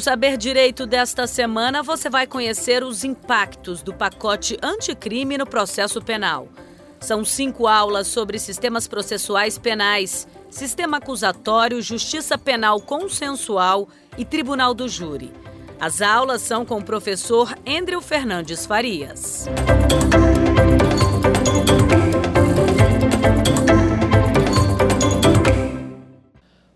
[0.00, 6.00] No Saber Direito desta semana, você vai conhecer os impactos do pacote anticrime no processo
[6.00, 6.48] penal.
[6.98, 14.88] São cinco aulas sobre sistemas processuais penais, sistema acusatório, justiça penal consensual e tribunal do
[14.88, 15.34] júri.
[15.78, 19.44] As aulas são com o professor Andrew Fernandes Farias.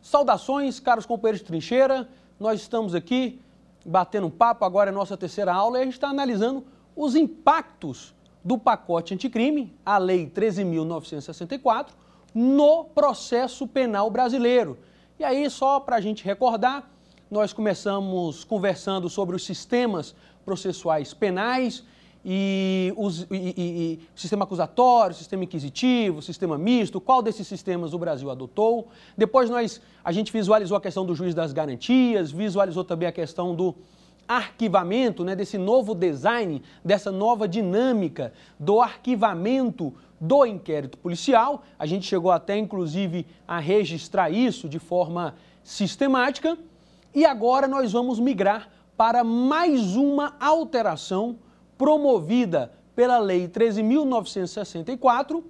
[0.03, 2.07] Saudações, caros companheiros de trincheira.
[2.39, 3.41] Nós estamos aqui
[3.87, 6.65] batendo um papo, agora é nossa terceira aula, e a gente está analisando
[6.97, 11.89] os impactos do pacote anticrime, a Lei 13.964,
[12.35, 14.79] no processo penal brasileiro.
[15.19, 16.91] E aí, só para a gente recordar,
[17.31, 21.85] nós começamos conversando sobre os sistemas processuais penais
[22.25, 27.99] e, os, e, e, e sistema acusatório, sistema inquisitivo, sistema misto, qual desses sistemas o
[27.99, 28.89] Brasil adotou.
[29.17, 33.55] Depois nós, a gente visualizou a questão do juiz das garantias, visualizou também a questão
[33.55, 33.75] do
[34.27, 41.63] arquivamento, né, desse novo design, dessa nova dinâmica do arquivamento do inquérito policial.
[41.79, 46.57] A gente chegou até, inclusive, a registrar isso de forma sistemática.
[47.15, 51.37] E agora nós vamos migrar para mais uma alteração
[51.77, 55.43] promovida pela Lei 13.964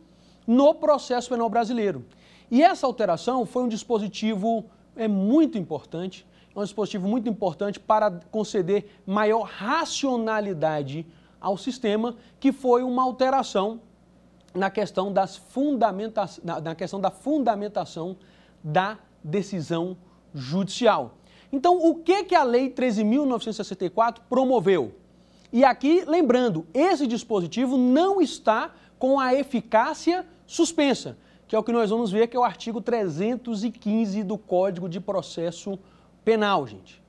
[0.47, 2.05] no processo penal brasileiro.
[2.51, 4.65] E essa alteração foi um dispositivo
[4.97, 11.07] é, muito importante, é um dispositivo muito importante para conceder maior racionalidade
[11.41, 13.81] ao sistema, que foi uma alteração
[14.55, 18.17] na questão, das fundamenta na questão da fundamentação
[18.63, 19.97] da decisão
[20.33, 21.17] judicial.
[21.53, 24.95] Então, o que, que a Lei 13.964 promoveu?
[25.55, 31.17] E aqui, lembrando, esse dispositivo não está com a eficácia suspensa,
[31.47, 34.99] que é o que nós vamos ver, que é o artigo 315 do Código de
[34.99, 35.79] Processo
[36.25, 37.01] Penal, gente.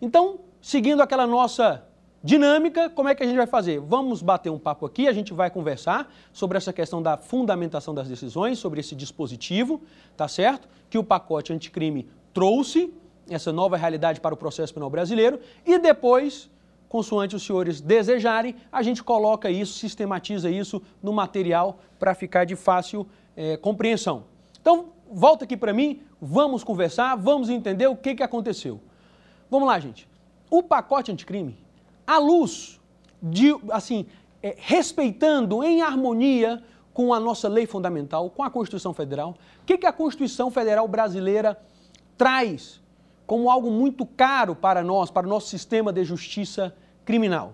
[0.00, 1.88] Então, seguindo aquela nossa
[2.22, 3.80] dinâmica, como é que a gente vai fazer?
[3.80, 8.08] Vamos bater um papo aqui, a gente vai conversar sobre essa questão da fundamentação das
[8.08, 9.82] decisões, sobre esse dispositivo,
[10.16, 10.68] tá certo?
[10.88, 12.94] Que o pacote anticrime trouxe
[13.28, 16.48] essa nova realidade para o processo penal brasileiro e depois
[16.88, 22.56] consoante os senhores desejarem, a gente coloca isso, sistematiza isso no material para ficar de
[22.56, 23.06] fácil
[23.36, 24.24] é, compreensão.
[24.60, 28.80] Então, volta aqui para mim, vamos conversar, vamos entender o que, que aconteceu.
[29.50, 30.08] Vamos lá, gente.
[30.50, 31.58] O pacote anticrime,
[32.06, 32.80] à luz
[33.22, 34.06] de, assim,
[34.42, 36.62] é, respeitando em harmonia
[36.92, 40.88] com a nossa lei fundamental, com a Constituição Federal, o que, que a Constituição Federal
[40.88, 41.60] brasileira
[42.16, 42.80] traz
[43.28, 46.74] como algo muito caro para nós, para o nosso sistema de justiça
[47.04, 47.52] criminal.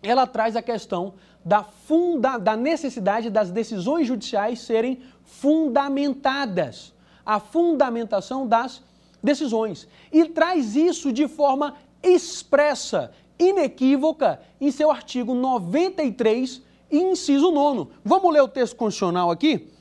[0.00, 6.94] Ela traz a questão da, funda, da necessidade das decisões judiciais serem fundamentadas,
[7.26, 8.84] a fundamentação das
[9.20, 9.88] decisões.
[10.12, 17.90] E traz isso de forma expressa, inequívoca, em seu artigo 93, inciso 9.
[18.04, 19.72] Vamos ler o texto constitucional aqui?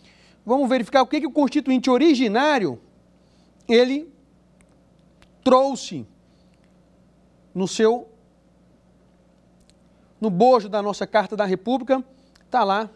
[0.44, 2.82] Vamos verificar o que, que o constituinte originário
[3.68, 4.12] ele
[5.44, 6.08] trouxe
[7.54, 8.10] no seu
[10.20, 12.02] no bojo da nossa Carta da República,
[12.46, 12.90] está lá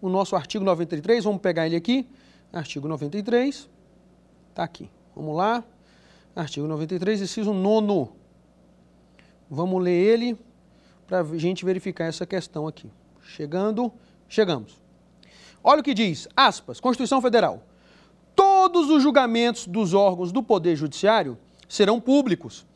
[0.00, 2.08] o nosso artigo 93, vamos pegar ele aqui,
[2.52, 3.70] artigo 93,
[4.50, 5.62] está aqui, vamos lá,
[6.34, 8.10] artigo 93, inciso 9.
[9.48, 10.36] Vamos ler ele
[11.06, 12.90] para a gente verificar essa questão aqui.
[13.22, 13.92] Chegando,
[14.28, 14.82] chegamos.
[15.62, 17.62] Olha o que diz, aspas, Constituição Federal.
[18.34, 21.38] Todos os julgamentos dos órgãos do Poder Judiciário
[21.72, 22.66] serão públicos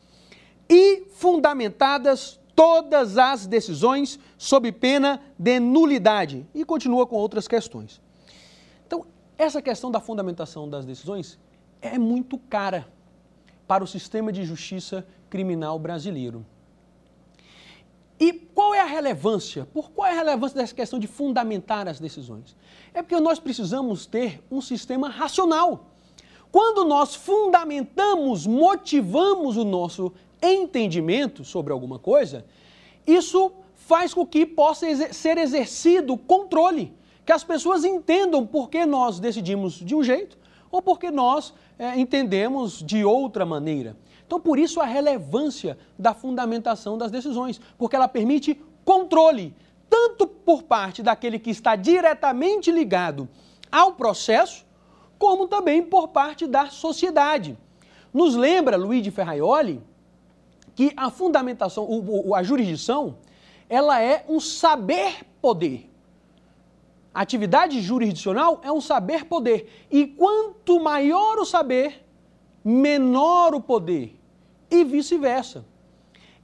[0.70, 6.46] e fundamentadas todas as decisões sob pena de nulidade.
[6.54, 8.00] E continua com outras questões.
[8.86, 9.04] Então,
[9.36, 11.38] essa questão da fundamentação das decisões
[11.82, 12.88] é muito cara
[13.68, 16.46] para o sistema de justiça criminal brasileiro.
[18.18, 19.66] E qual é a relevância?
[19.74, 22.56] Por qual é a relevância dessa questão de fundamentar as decisões?
[22.94, 25.84] É porque nós precisamos ter um sistema racional.
[26.56, 30.10] Quando nós fundamentamos, motivamos o nosso
[30.40, 32.46] entendimento sobre alguma coisa,
[33.06, 36.94] isso faz com que possa ser exercido controle,
[37.26, 40.38] que as pessoas entendam por que nós decidimos de um jeito
[40.70, 43.94] ou porque nós é, entendemos de outra maneira.
[44.26, 49.54] Então, por isso a relevância da fundamentação das decisões, porque ela permite controle,
[49.90, 53.28] tanto por parte daquele que está diretamente ligado
[53.70, 54.65] ao processo,
[55.18, 57.58] como também por parte da sociedade.
[58.12, 59.82] Nos lembra Luiz de Ferraioli
[60.74, 61.88] que a fundamentação,
[62.34, 63.16] a jurisdição,
[63.68, 65.90] ela é um saber-poder.
[67.14, 69.86] A atividade jurisdicional é um saber-poder.
[69.90, 72.04] E quanto maior o saber,
[72.62, 74.20] menor o poder.
[74.70, 75.64] E vice-versa.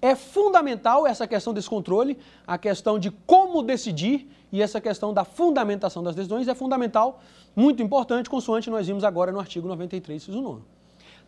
[0.01, 5.25] é fundamental essa questão desse controle, a questão de como decidir e essa questão da
[5.25, 7.21] fundamentação das decisões é fundamental,
[7.55, 10.63] muito importante, consoante nós vimos agora no artigo 93, inciso 9.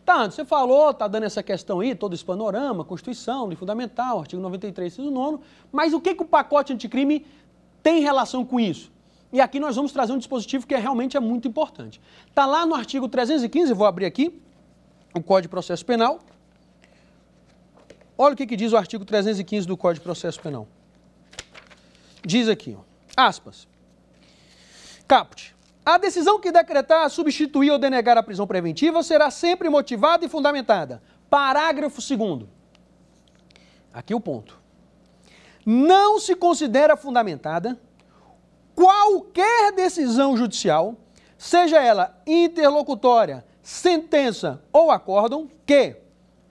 [0.05, 4.41] Tá, você falou, tá dando essa questão aí, todo esse panorama, Constituição, lei fundamental, artigo
[4.41, 5.39] 93, inciso 9,
[5.71, 7.25] mas o que, que o pacote anticrime
[7.81, 8.91] tem relação com isso?
[9.33, 11.99] E aqui nós vamos trazer um dispositivo que é, realmente é muito importante.
[12.27, 14.39] Está lá no artigo 315, vou abrir aqui,
[15.13, 16.19] o Código de Processo Penal,
[18.17, 20.67] Olha o que, que diz o artigo 315 do Código de Processo Penal.
[22.23, 22.81] Diz aqui, ó,
[23.15, 23.67] aspas.
[25.07, 25.54] Caput.
[25.85, 30.99] A decisão que decretar, substituir ou denegar a prisão preventiva será sempre motivada e fundamentada.
[31.29, 32.49] Parágrafo 2
[33.93, 34.59] Aqui o ponto.
[35.63, 37.79] Não se considera fundamentada
[38.73, 40.95] qualquer decisão judicial,
[41.37, 45.97] seja ela interlocutória, sentença ou acórdão, que.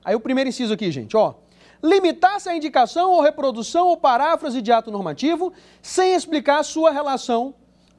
[0.04, 1.34] Aí o primeiro inciso aqui, gente, ó
[1.82, 5.52] limitasse a indicação ou reprodução ou paráfrase de ato normativo
[5.82, 7.54] sem explicar sua relação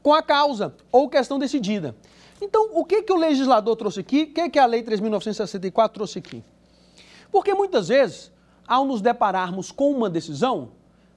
[0.06, 1.96] com a causa ou questão decidida.
[2.40, 4.22] Então, o que, que o legislador trouxe aqui?
[4.22, 6.44] O que, que a Lei 3.964 trouxe aqui?
[7.32, 8.32] Porque muitas vezes,
[8.68, 10.70] ao nos depararmos com uma decisão,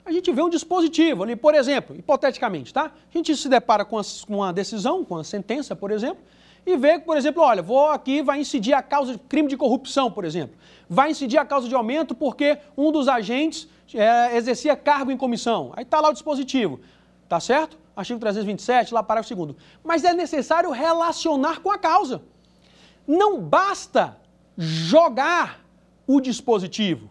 [0.07, 2.85] a gente vê um dispositivo ali, por exemplo, hipoteticamente, tá?
[2.87, 6.25] A gente se depara com uma decisão, com uma sentença, por exemplo,
[6.65, 9.57] e vê que, por exemplo, olha, vou aqui, vai incidir a causa de crime de
[9.59, 10.57] corrupção, por exemplo.
[10.89, 15.75] Vai incidir a causa de aumento porque um dos agentes é, exercia cargo em comissão.
[15.77, 16.81] Aí está lá o dispositivo.
[17.29, 17.77] Tá certo?
[17.99, 22.23] Artigo 327, lá parágrafo 2 Mas é necessário relacionar com a causa.
[23.05, 24.17] Não basta
[24.57, 25.65] jogar
[26.07, 27.11] o dispositivo,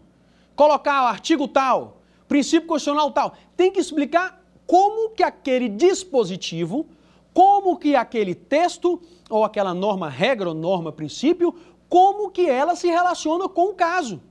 [0.56, 3.34] colocar o artigo tal, princípio constitucional tal.
[3.54, 6.86] Tem que explicar como que aquele dispositivo,
[7.34, 8.98] como que aquele texto
[9.28, 11.54] ou aquela norma regra ou norma princípio,
[11.86, 14.22] como que ela se relaciona com o caso.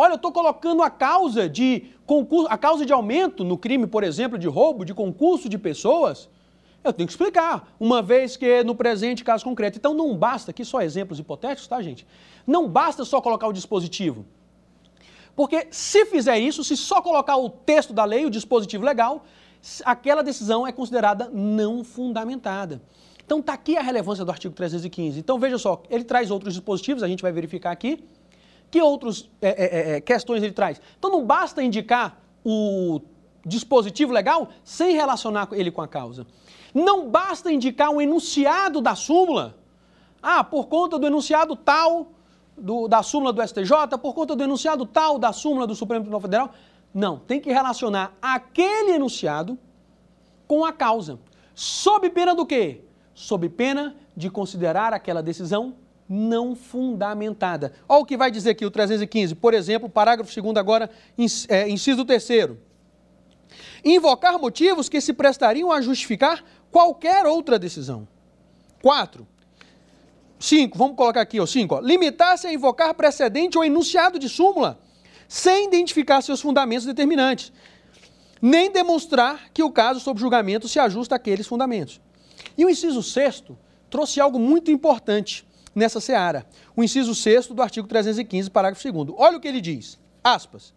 [0.00, 4.04] Olha, eu estou colocando a causa de concurso, a causa de aumento no crime, por
[4.04, 6.28] exemplo, de roubo, de concurso de pessoas.
[6.84, 9.76] Eu tenho que explicar, uma vez que no presente caso concreto.
[9.76, 12.06] Então não basta, aqui só exemplos hipotéticos, tá, gente?
[12.46, 14.24] Não basta só colocar o dispositivo.
[15.34, 19.24] Porque se fizer isso, se só colocar o texto da lei, o dispositivo legal,
[19.84, 22.80] aquela decisão é considerada não fundamentada.
[23.26, 25.18] Então está aqui a relevância do artigo 315.
[25.18, 28.04] Então veja só, ele traz outros dispositivos, a gente vai verificar aqui.
[28.70, 30.80] Que outras é, é, é, é, questões ele traz?
[30.98, 33.00] Então não basta indicar o
[33.44, 36.26] dispositivo legal sem relacionar ele com a causa.
[36.74, 39.56] Não basta indicar um enunciado da súmula.
[40.22, 42.12] Ah, por conta do enunciado tal
[42.56, 46.20] do, da súmula do STJ, por conta do enunciado tal da súmula do Supremo Tribunal
[46.20, 46.50] Federal.
[46.92, 49.58] Não, tem que relacionar aquele enunciado
[50.46, 51.18] com a causa.
[51.54, 52.82] Sob pena do quê?
[53.18, 55.74] sob pena de considerar aquela decisão
[56.08, 57.72] não fundamentada.
[57.88, 60.90] Olha o que vai dizer aqui o 315, por exemplo, parágrafo 2 agora,
[61.48, 62.56] é, inciso 3
[63.84, 68.08] Invocar motivos que se prestariam a justificar qualquer outra decisão.
[68.82, 69.26] 4.
[70.38, 71.80] 5, vamos colocar aqui, 5.
[71.80, 74.78] Limitar-se a invocar precedente ou enunciado de súmula,
[75.26, 77.52] sem identificar seus fundamentos determinantes,
[78.40, 82.00] nem demonstrar que o caso sob julgamento se ajusta àqueles fundamentos.
[82.56, 83.58] E o inciso sexto
[83.90, 85.47] trouxe algo muito importante
[85.78, 86.46] nessa seara.
[86.76, 90.74] O inciso sexto do artigo 315, parágrafo 2 Olha o que ele diz, aspas.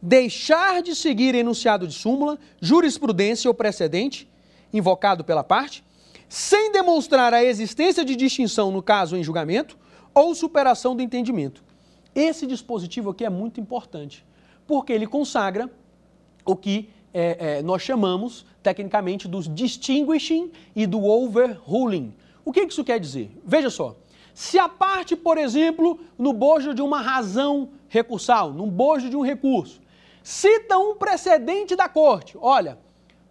[0.00, 4.28] Deixar de seguir enunciado de súmula, jurisprudência ou precedente,
[4.72, 5.82] invocado pela parte,
[6.28, 9.78] sem demonstrar a existência de distinção no caso em julgamento
[10.14, 11.64] ou superação do entendimento.
[12.14, 14.24] Esse dispositivo aqui é muito importante,
[14.66, 15.70] porque ele consagra
[16.44, 22.14] o que é, é, nós chamamos tecnicamente dos distinguishing e do overruling.
[22.46, 23.36] O que isso quer dizer?
[23.44, 23.96] Veja só.
[24.32, 29.20] Se a parte, por exemplo, no bojo de uma razão recursal, no bojo de um
[29.20, 29.80] recurso,
[30.22, 32.78] cita um precedente da corte, olha,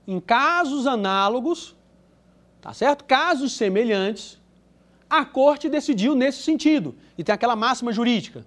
[0.06, 1.78] em casos análogos,
[2.60, 3.06] tá certo?
[3.06, 4.38] Casos semelhantes,
[5.10, 6.94] a corte decidiu nesse sentido.
[7.18, 8.46] E tem aquela máxima jurídica: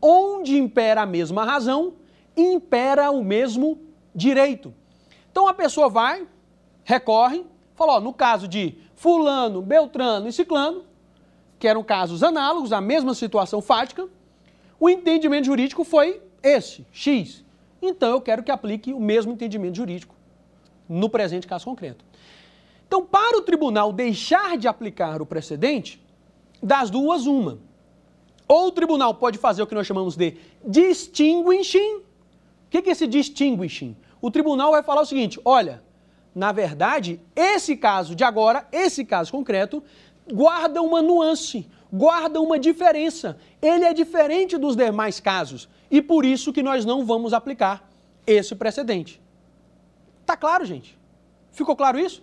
[0.00, 1.92] onde impera a mesma razão,
[2.34, 3.78] impera o mesmo
[4.14, 4.72] direito.
[5.30, 6.26] Então a pessoa vai,
[6.84, 7.44] recorre,
[7.74, 10.84] fala, ó, no caso de fulano, beltrano e ciclano,
[11.58, 14.08] que eram casos análogos, a mesma situação fática,
[14.80, 17.44] o entendimento jurídico foi esse, X.
[17.80, 20.14] Então eu quero que aplique o mesmo entendimento jurídico
[20.88, 22.04] no presente caso concreto.
[22.86, 26.00] Então, para o tribunal deixar de aplicar o precedente,
[26.62, 27.58] das duas, uma.
[28.46, 31.96] Ou o tribunal pode fazer o que nós chamamos de distinguishing.
[31.96, 32.02] O
[32.70, 33.96] que é esse distinguishing?
[34.20, 35.82] o tribunal vai falar o seguinte: olha,
[36.36, 39.82] na verdade, esse caso de agora, esse caso concreto,
[40.30, 43.38] guarda uma nuance, guarda uma diferença.
[43.62, 47.88] Ele é diferente dos demais casos e por isso que nós não vamos aplicar
[48.26, 49.18] esse precedente.
[50.26, 50.98] Tá claro, gente?
[51.52, 52.22] Ficou claro isso?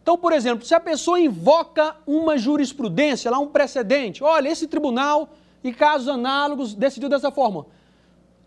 [0.00, 5.30] Então, por exemplo, se a pessoa invoca uma jurisprudência, lá um precedente, olha, esse tribunal
[5.64, 7.66] e casos análogos decidiu dessa forma.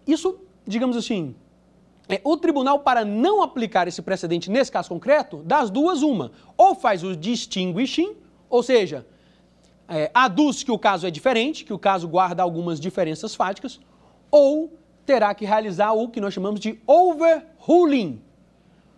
[0.07, 1.35] Isso, digamos assim,
[2.23, 6.31] o tribunal, para não aplicar esse precedente nesse caso concreto, das duas, uma.
[6.55, 8.15] Ou faz o distinguishing,
[8.49, 9.05] ou seja,
[9.89, 13.79] é, aduz que o caso é diferente, que o caso guarda algumas diferenças fáticas,
[14.31, 14.73] ou
[15.05, 18.21] terá que realizar o que nós chamamos de overruling.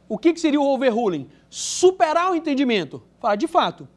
[0.07, 1.29] O que, que seria o overruling?
[1.49, 3.01] Superar o entendimento.
[3.19, 3.87] Falar, de fato,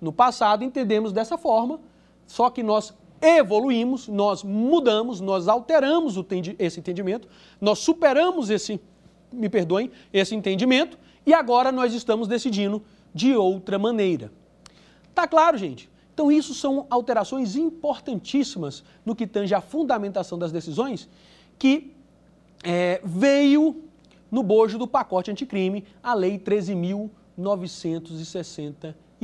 [0.00, 1.80] no passado entendemos dessa forma,
[2.26, 2.92] só que nós
[3.22, 6.16] evoluímos, nós mudamos, nós alteramos
[6.58, 7.28] esse entendimento,
[7.60, 8.80] nós superamos esse,
[9.32, 12.82] me perdoem, esse entendimento e agora nós estamos decidindo
[13.14, 14.32] de outra maneira.
[15.14, 15.88] Tá claro, gente?
[16.12, 21.08] Então, isso são alterações importantíssimas no que tange a fundamentação das decisões
[21.58, 21.94] que
[22.64, 23.84] é, veio
[24.30, 26.38] no bojo do pacote anticrime, a Lei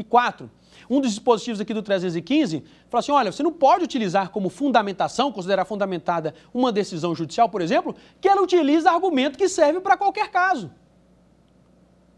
[0.05, 0.49] 13.964.
[0.89, 5.33] Um dos dispositivos aqui do 315 fala assim: olha, você não pode utilizar como fundamentação,
[5.33, 10.31] considerar fundamentada uma decisão judicial, por exemplo, que ela utiliza argumento que serve para qualquer
[10.31, 10.71] caso.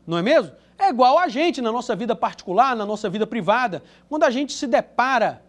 [0.07, 0.53] Não é mesmo?
[0.79, 3.83] É igual a gente na nossa vida particular, na nossa vida privada.
[4.09, 5.43] Quando a gente se depara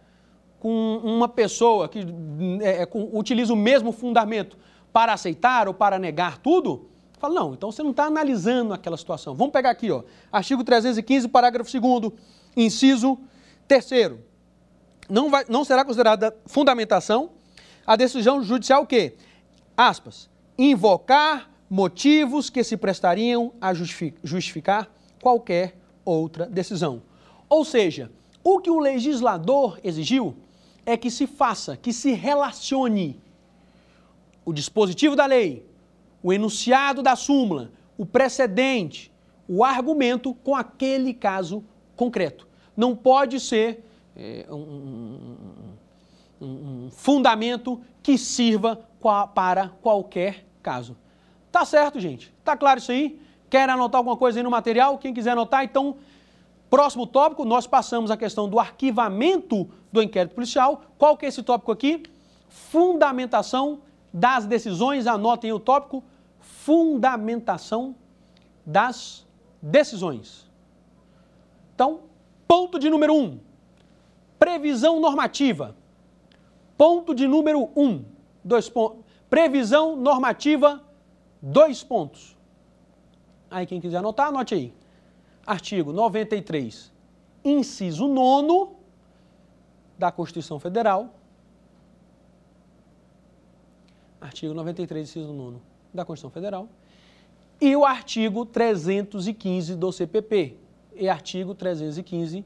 [0.60, 2.00] com uma pessoa que
[2.60, 4.58] é, é com, utiliza o mesmo fundamento
[4.92, 6.91] para aceitar ou para negar tudo,
[7.22, 9.34] fala, não, então você não está analisando aquela situação.
[9.34, 12.12] Vamos pegar aqui, ó, artigo 315, parágrafo 2
[12.56, 13.18] inciso
[13.68, 14.18] 3
[15.08, 17.30] não, vai, não será considerada fundamentação
[17.86, 19.14] a decisão judicial que,
[19.76, 27.02] aspas, invocar motivos que se prestariam a justificar qualquer outra decisão.
[27.48, 28.10] Ou seja,
[28.42, 30.36] o que o legislador exigiu
[30.84, 33.20] é que se faça, que se relacione
[34.44, 35.64] o dispositivo da lei,
[36.22, 39.12] o enunciado da súmula, o precedente,
[39.48, 41.64] o argumento com aquele caso
[41.96, 42.46] concreto.
[42.76, 43.84] Não pode ser
[44.16, 45.36] é, um,
[46.40, 48.80] um, um, fundamento que sirva
[49.34, 50.96] para qualquer caso.
[51.50, 52.32] Tá certo, gente?
[52.44, 53.20] Tá claro isso aí?
[53.50, 54.96] Quer anotar alguma coisa aí no material?
[54.96, 55.96] Quem quiser anotar, então,
[56.70, 60.82] próximo tópico, nós passamos a questão do arquivamento do inquérito policial.
[60.96, 62.02] Qual que é esse tópico aqui?
[62.48, 63.80] Fundamentação
[64.12, 65.06] das decisões.
[65.06, 66.02] Anotem o tópico:
[66.42, 67.94] fundamentação
[68.66, 69.26] das
[69.60, 70.50] decisões.
[71.74, 72.00] Então,
[72.46, 73.40] ponto de número um:
[74.38, 75.74] previsão normativa.
[76.76, 78.04] Ponto de número um:
[78.44, 79.04] dois pontos.
[79.30, 80.82] Previsão normativa,
[81.40, 82.36] dois pontos.
[83.50, 84.74] Aí, quem quiser anotar, anote aí.
[85.46, 86.92] Artigo 93,
[87.44, 88.74] inciso 9
[89.98, 91.14] da Constituição Federal.
[94.20, 96.68] Artigo 93, inciso 9 da Constituição Federal.
[97.60, 100.56] E o artigo 315 do CPP.
[100.94, 102.44] E artigo 315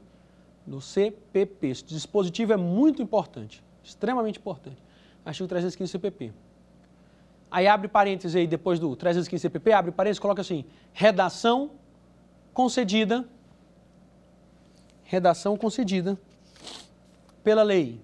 [0.65, 1.67] do CPP.
[1.67, 4.77] Esse dispositivo é muito importante, extremamente importante.
[5.25, 6.33] Artigo 315 do CPP.
[7.49, 11.71] Aí abre parênteses aí, depois do 315 CPP, abre parênteses, coloca assim, redação
[12.53, 13.25] concedida,
[15.03, 16.19] redação concedida
[17.43, 18.01] pela lei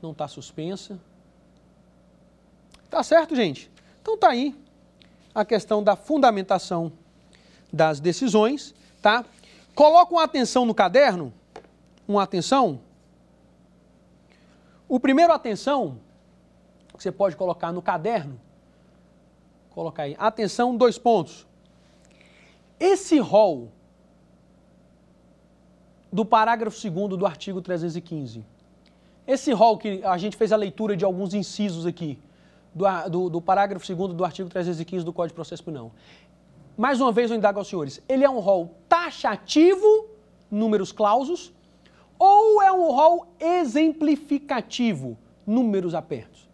[0.00, 0.98] não está suspensa.
[2.88, 3.70] Tá certo, gente?
[4.00, 4.56] Então tá aí
[5.34, 6.92] a questão da fundamentação
[7.72, 9.24] das decisões, tá?
[9.74, 11.32] Coloca uma atenção no caderno,
[12.06, 12.80] uma atenção.
[14.90, 15.98] O primeiro atenção
[16.94, 18.38] que você pode colocar no caderno,
[19.70, 21.46] colocar aí, atenção, dois pontos.
[22.78, 23.72] Esse rol
[26.12, 28.44] do parágrafo 2 do artigo 315
[29.30, 32.18] esse rol que a gente fez a leitura de alguns incisos aqui,
[32.74, 35.92] do, do, do parágrafo 2 do artigo 315 do Código de Processo Penal.
[36.76, 40.08] Mais uma vez eu indago aos senhores, ele é um rol taxativo,
[40.50, 41.52] números clausos,
[42.20, 46.46] ou é um rol exemplificativo, números apertos?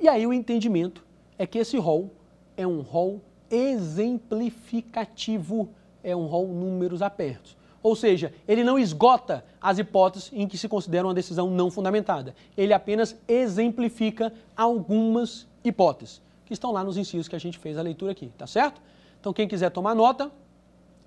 [0.00, 1.06] E aí o entendimento
[1.38, 2.10] é que esse rol
[2.56, 5.68] é um rol exemplificativo,
[6.02, 7.56] é um rol números apertos.
[7.80, 12.34] Ou seja, ele não esgota as hipóteses em que se considera uma decisão não fundamentada.
[12.56, 17.82] Ele apenas exemplifica algumas hipóteses, que estão lá nos incisos que a gente fez a
[17.82, 18.82] leitura aqui, tá certo?
[19.20, 20.28] Então, quem quiser tomar nota,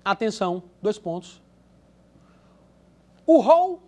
[0.02, 1.42] atenção, dois pontos.
[3.32, 3.80] O rol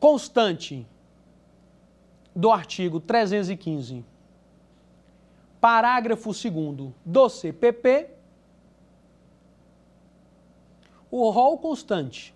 [0.00, 0.84] constante
[2.34, 4.04] do artigo 315,
[5.60, 8.10] parágrafo 2 do CPP,
[11.08, 12.34] o rol constante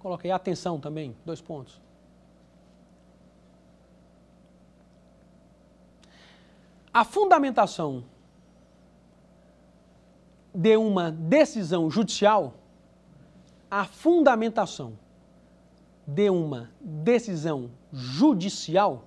[0.00, 1.80] Coloque aí atenção também, dois pontos.
[6.92, 8.04] a fundamentação
[10.52, 12.54] de uma decisão judicial,
[13.70, 14.98] a fundamentação
[16.04, 19.04] de uma decisão judicial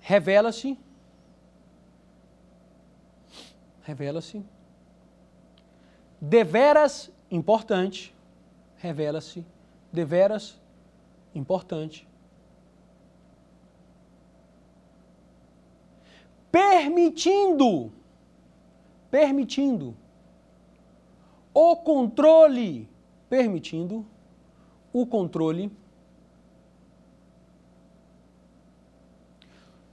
[0.00, 0.78] revela-se
[3.90, 4.42] revela-se
[6.20, 8.14] deveras importante
[8.80, 9.44] revela-se
[9.92, 10.58] deveras
[11.34, 12.08] importante.
[16.50, 17.92] Permitindo,
[19.10, 19.94] permitindo
[21.52, 22.88] o controle,
[23.28, 24.06] permitindo
[24.92, 25.70] o controle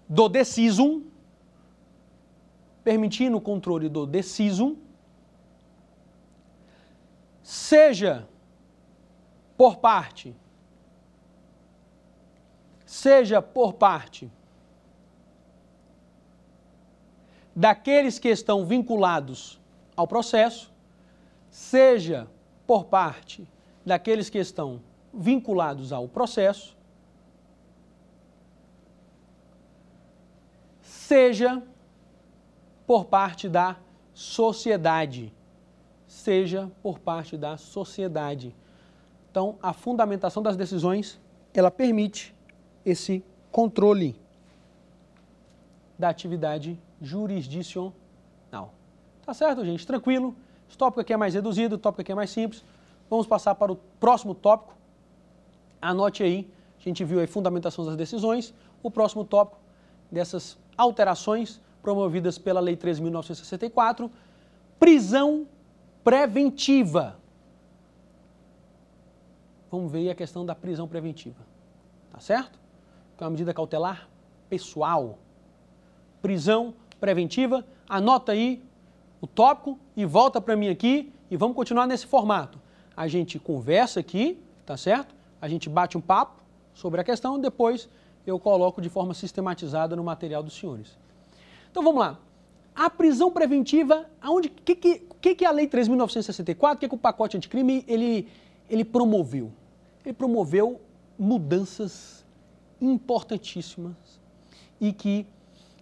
[0.10, 1.04] do decisum,
[2.88, 4.77] permitindo o controle do decisum,
[7.44, 8.25] seja
[9.57, 10.33] por parte,
[12.85, 14.31] seja por parte
[17.53, 19.59] daqueles que estão vinculados
[19.94, 20.74] ao processo,
[21.50, 22.25] seja
[22.66, 23.46] por parte
[23.85, 24.81] daqueles que estão
[25.14, 26.74] vinculados ao processo,
[30.81, 31.61] seja
[32.87, 33.75] por parte da
[34.13, 35.33] sociedade,
[36.07, 38.55] seja por parte da sociedade.
[39.29, 41.19] Então, a fundamentação das decisões,
[41.53, 42.33] ela permite
[42.85, 44.15] esse controle
[46.00, 47.93] da atividade jurisdicional.
[49.25, 49.85] Tá certo, gente?
[49.85, 50.33] Tranquilo.
[50.69, 52.63] Esse tópico aqui é mais reduzido, o tópico aqui é mais simples.
[53.09, 54.73] Vamos passar para o próximo tópico.
[55.81, 58.53] Anote aí, a gente viu aí fundamentação das decisões.
[58.81, 59.59] O próximo tópico
[60.09, 64.11] dessas alterações promovidas pela Lei 13.964,
[64.77, 65.47] prisão
[66.03, 67.17] preventiva
[69.71, 71.45] vamos ver a questão da prisão preventiva.
[72.11, 72.59] Tá certo?
[73.15, 74.09] Que é uma medida cautelar
[74.50, 75.17] pessoal.
[76.21, 78.63] Prisão preventiva, anota aí
[79.21, 82.59] o tópico e volta para mim aqui e vamos continuar nesse formato.
[82.95, 85.15] A gente conversa aqui, tá certo?
[85.41, 86.41] A gente bate um papo
[86.73, 87.87] sobre a questão depois
[88.25, 90.97] eu coloco de forma sistematizada no material dos senhores.
[91.77, 92.18] Então vamos lá.
[92.75, 97.37] A prisão preventiva, aonde que que, que, que a lei 3.964, que, que o pacote
[97.37, 98.27] anticrime ele
[98.68, 99.51] ele promoveu?
[100.03, 100.81] Ele promoveu
[101.20, 102.25] mudanças
[102.81, 103.94] importantíssimas
[104.81, 105.27] e que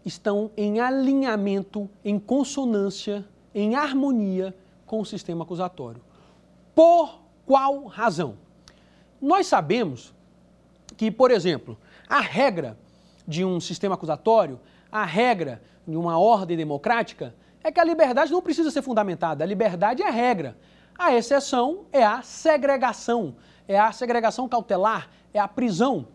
[0.04, 4.54] estão em alinhamento, em consonância, em harmonia
[4.86, 6.02] com o sistema acusatório.
[6.76, 8.36] Por qual razão?
[9.22, 10.14] Nós sabemos
[10.98, 12.78] que, por exemplo, a regra
[13.26, 14.60] de um sistema acusatório,
[14.92, 19.48] a regra de uma ordem democrática, é que a liberdade não precisa ser fundamentada, a
[19.48, 20.58] liberdade é a regra.
[20.98, 23.36] A exceção é a segregação,
[23.68, 26.08] é a segregação cautelar, é a prisão.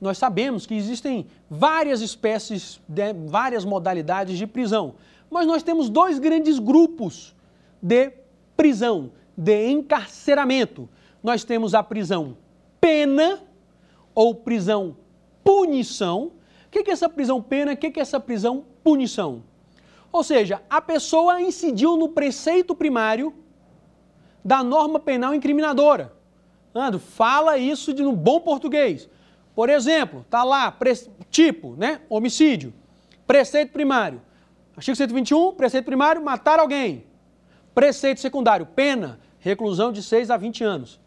[0.00, 4.94] Nós sabemos que existem várias espécies, de, várias modalidades de prisão,
[5.30, 7.34] mas nós temos dois grandes grupos
[7.80, 8.12] de
[8.56, 10.88] prisão, de encarceramento.
[11.22, 12.36] Nós temos a prisão
[12.80, 13.40] pena
[14.14, 14.96] ou prisão
[15.42, 16.32] punição.
[16.66, 17.72] O que é essa prisão pena?
[17.72, 19.42] O que é essa prisão punição?
[20.12, 23.34] Ou seja, a pessoa incidiu no preceito primário
[24.44, 26.12] da norma penal incriminadora.
[26.74, 29.08] Ando, fala isso de um bom português.
[29.54, 30.92] Por exemplo, tá lá, pre...
[31.30, 32.00] tipo, né?
[32.08, 32.72] Homicídio.
[33.26, 34.20] Preceito primário.
[34.76, 37.04] Artigo 121, preceito primário, matar alguém.
[37.74, 41.00] Preceito secundário, pena, reclusão de 6 a 20 anos.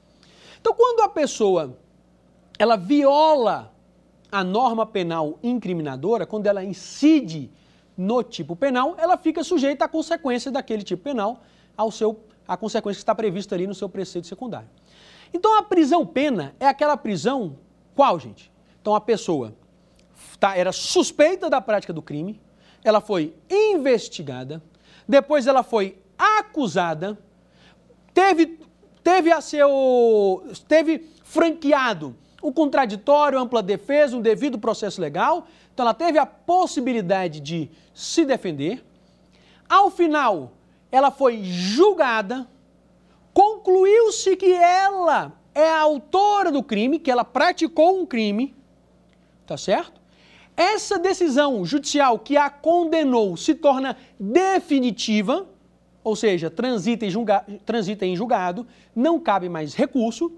[0.60, 1.78] Então, quando a pessoa
[2.58, 3.74] ela viola
[4.32, 7.52] a norma penal incriminadora, quando ela incide
[7.98, 11.42] no tipo penal, ela fica sujeita à consequência daquele tipo penal,
[11.76, 14.70] ao seu, à consequência que está prevista ali no seu preceito secundário.
[15.34, 17.58] Então a prisão pena é aquela prisão
[17.96, 18.52] qual, gente?
[18.80, 19.56] Então a pessoa
[20.40, 22.40] tá, era suspeita da prática do crime,
[22.84, 24.62] ela foi investigada,
[25.08, 27.18] depois ela foi acusada,
[28.14, 28.60] teve,
[29.04, 30.44] teve a seu.
[30.68, 35.48] teve franqueado um contraditório, ampla defesa, um devido processo legal.
[35.78, 38.84] Então ela teve a possibilidade de se defender.
[39.70, 40.54] Ao final,
[40.92, 42.48] ela foi julgada,
[43.32, 48.56] concluiu-se que ela é a autora do crime, que ela praticou um crime,
[49.46, 50.02] tá certo?
[50.56, 55.48] Essa decisão judicial que a condenou se torna definitiva,
[56.04, 60.32] ou seja, transita em, julga, transita em julgado, não cabe mais recurso.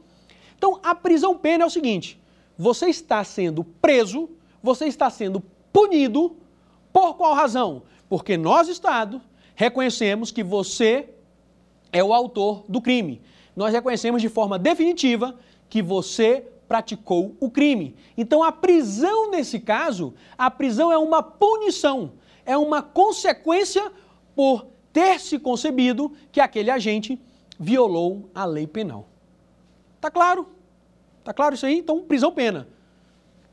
[0.57, 2.19] Então, a prisão pena é o seguinte:
[2.57, 4.29] você está sendo preso,
[4.61, 5.41] você está sendo
[5.71, 6.37] punido,
[6.91, 7.83] por qual razão?
[8.07, 9.21] Porque nós, Estado,
[9.55, 11.09] reconhecemos que você
[11.91, 13.21] é o autor do crime.
[13.55, 15.37] Nós reconhecemos de forma definitiva
[15.69, 17.95] que você praticou o crime.
[18.15, 22.13] Então, a prisão, nesse caso, a prisão é uma punição,
[22.45, 23.91] é uma consequência
[24.35, 27.19] por ter se concebido que aquele agente
[27.59, 29.07] violou a lei penal.
[29.99, 30.47] Tá claro?
[31.23, 31.79] Tá claro isso aí?
[31.79, 32.67] Então, prisão pena.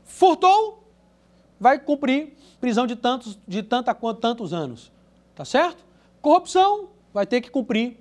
[0.03, 0.86] Furtou,
[1.59, 4.91] vai cumprir prisão de tantos, de tanta quanto tantos anos.
[5.35, 5.85] Tá certo?
[6.21, 7.97] Corrupção, vai ter que cumprir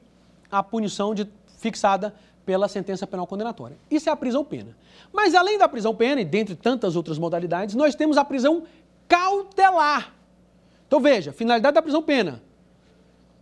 [0.50, 2.14] a punição de, fixada
[2.44, 3.76] pela sentença penal condenatória.
[3.90, 4.76] Isso é a prisão pena.
[5.12, 8.62] Mas além da prisão pena, e dentre tantas outras modalidades, nós temos a prisão
[9.08, 10.14] cautelar.
[10.86, 12.42] Então veja, finalidade da prisão pena.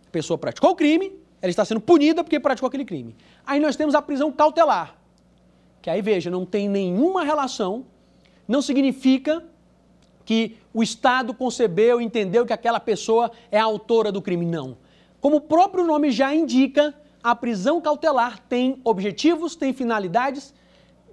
[0.07, 3.15] A pessoa praticou o crime, ela está sendo punida porque praticou aquele crime.
[3.45, 4.95] Aí nós temos a prisão cautelar,
[5.81, 7.85] que aí veja, não tem nenhuma relação,
[8.47, 9.43] não significa
[10.25, 14.45] que o Estado concebeu, entendeu que aquela pessoa é a autora do crime.
[14.45, 14.77] Não.
[15.21, 20.53] Como o próprio nome já indica, a prisão cautelar tem objetivos, tem finalidades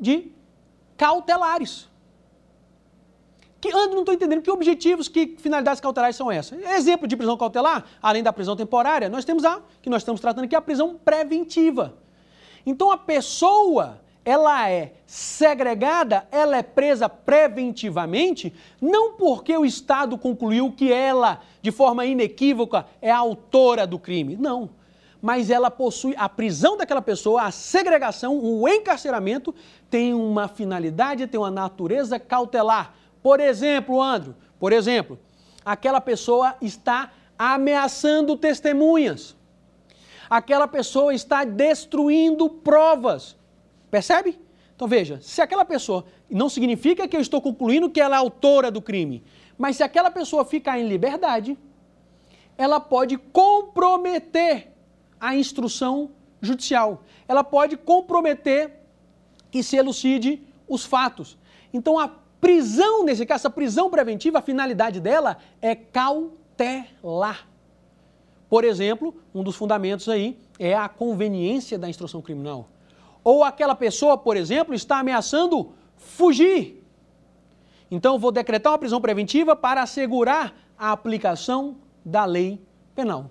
[0.01, 0.33] de
[0.96, 1.88] cautelares.
[3.61, 6.61] Que ando não estou entendendo que objetivos, que finalidades cautelares são essas.
[6.72, 10.44] Exemplo de prisão cautelar, além da prisão temporária, nós temos a que nós estamos tratando
[10.44, 11.96] aqui a prisão preventiva.
[12.66, 20.73] Então a pessoa, ela é segregada, ela é presa preventivamente, não porque o Estado concluiu
[20.73, 24.37] que ela, de forma inequívoca, é a autora do crime.
[24.37, 24.71] Não
[25.23, 29.55] mas ela possui a prisão daquela pessoa, a segregação, o encarceramento
[29.89, 32.93] tem uma finalidade, tem uma natureza cautelar.
[33.23, 35.17] Por exemplo, Andro, por exemplo,
[35.65, 39.37] aquela pessoa está ameaçando testemunhas.
[40.29, 43.37] Aquela pessoa está destruindo provas.
[43.92, 44.40] Percebe?
[44.74, 48.70] Então veja, se aquela pessoa, não significa que eu estou concluindo que ela é autora
[48.70, 49.22] do crime,
[49.59, 51.59] mas se aquela pessoa ficar em liberdade,
[52.57, 54.72] ela pode comprometer
[55.20, 57.05] a instrução judicial.
[57.28, 58.81] Ela pode comprometer
[59.50, 61.37] que se elucide os fatos.
[61.70, 62.09] Então, a
[62.40, 67.46] prisão, nesse caso, a prisão preventiva, a finalidade dela é cautelar.
[68.48, 72.72] Por exemplo, um dos fundamentos aí é a conveniência da instrução criminal.
[73.25, 76.83] Ou aquela pessoa, por exemplo, está ameaçando fugir.
[77.91, 82.61] Então, vou decretar uma prisão preventiva para assegurar a aplicação da lei
[82.95, 83.31] penal.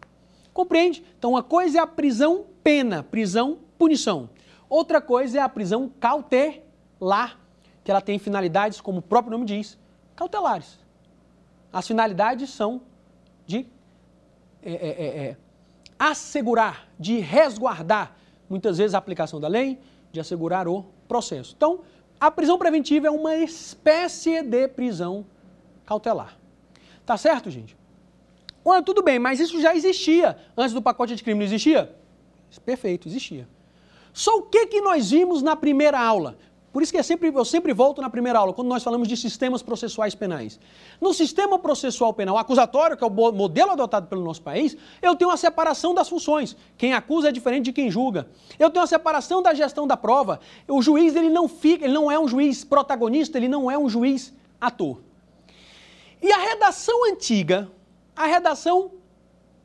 [0.54, 1.04] Compreende?
[1.18, 4.30] Então, uma coisa é a prisão pena, prisão punição.
[4.70, 7.40] Outra coisa é a prisão cautelar,
[7.84, 9.78] que ela tem finalidades, como o próprio nome diz,
[10.16, 10.80] cautelares.
[11.74, 12.82] As finalidades são
[13.46, 13.66] de
[14.64, 15.38] é, é, é, é
[15.98, 18.16] assegurar, de resguardar,
[18.52, 19.80] muitas vezes a aplicação da lei,
[20.12, 21.54] de assegurar o processo.
[21.56, 21.80] Então,
[22.20, 25.26] a prisão preventiva é uma espécie de prisão
[25.86, 26.38] cautelar.
[27.06, 27.78] Tá certo, gente?
[28.66, 30.38] Ué, tudo bem, mas isso já existia.
[30.56, 31.96] Antes do pacote de crime não existia?
[32.66, 33.48] Perfeito, existia.
[34.14, 36.38] Só o que, que nós vimos na primeira aula?
[36.72, 39.18] Por isso que é sempre, eu sempre volto na primeira aula, quando nós falamos de
[39.18, 40.58] sistemas processuais penais.
[41.02, 45.30] No sistema processual penal acusatório, que é o modelo adotado pelo nosso país, eu tenho
[45.30, 46.56] uma separação das funções.
[46.78, 48.30] Quem acusa é diferente de quem julga.
[48.58, 50.40] Eu tenho uma separação da gestão da prova.
[50.66, 53.90] O juiz ele não fica, ele não é um juiz protagonista, ele não é um
[53.90, 55.02] juiz ator.
[56.22, 57.70] E a redação antiga,
[58.16, 58.92] a redação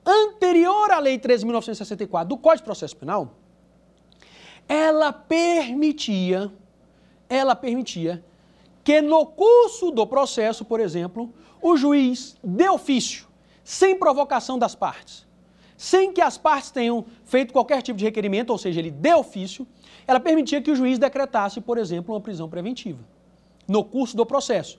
[0.05, 3.35] anterior à Lei 13.964 do Código de Processo Penal,
[4.69, 6.51] ela permitia,
[7.29, 8.25] ela permitia
[8.85, 13.27] que no curso do processo, por exemplo, o juiz de ofício,
[13.65, 15.27] sem provocação das partes,
[15.77, 19.67] sem que as partes tenham feito qualquer tipo de requerimento, ou seja, ele de ofício,
[20.07, 23.01] ela permitia que o juiz decretasse, por exemplo, uma prisão preventiva
[23.67, 24.79] no curso do processo.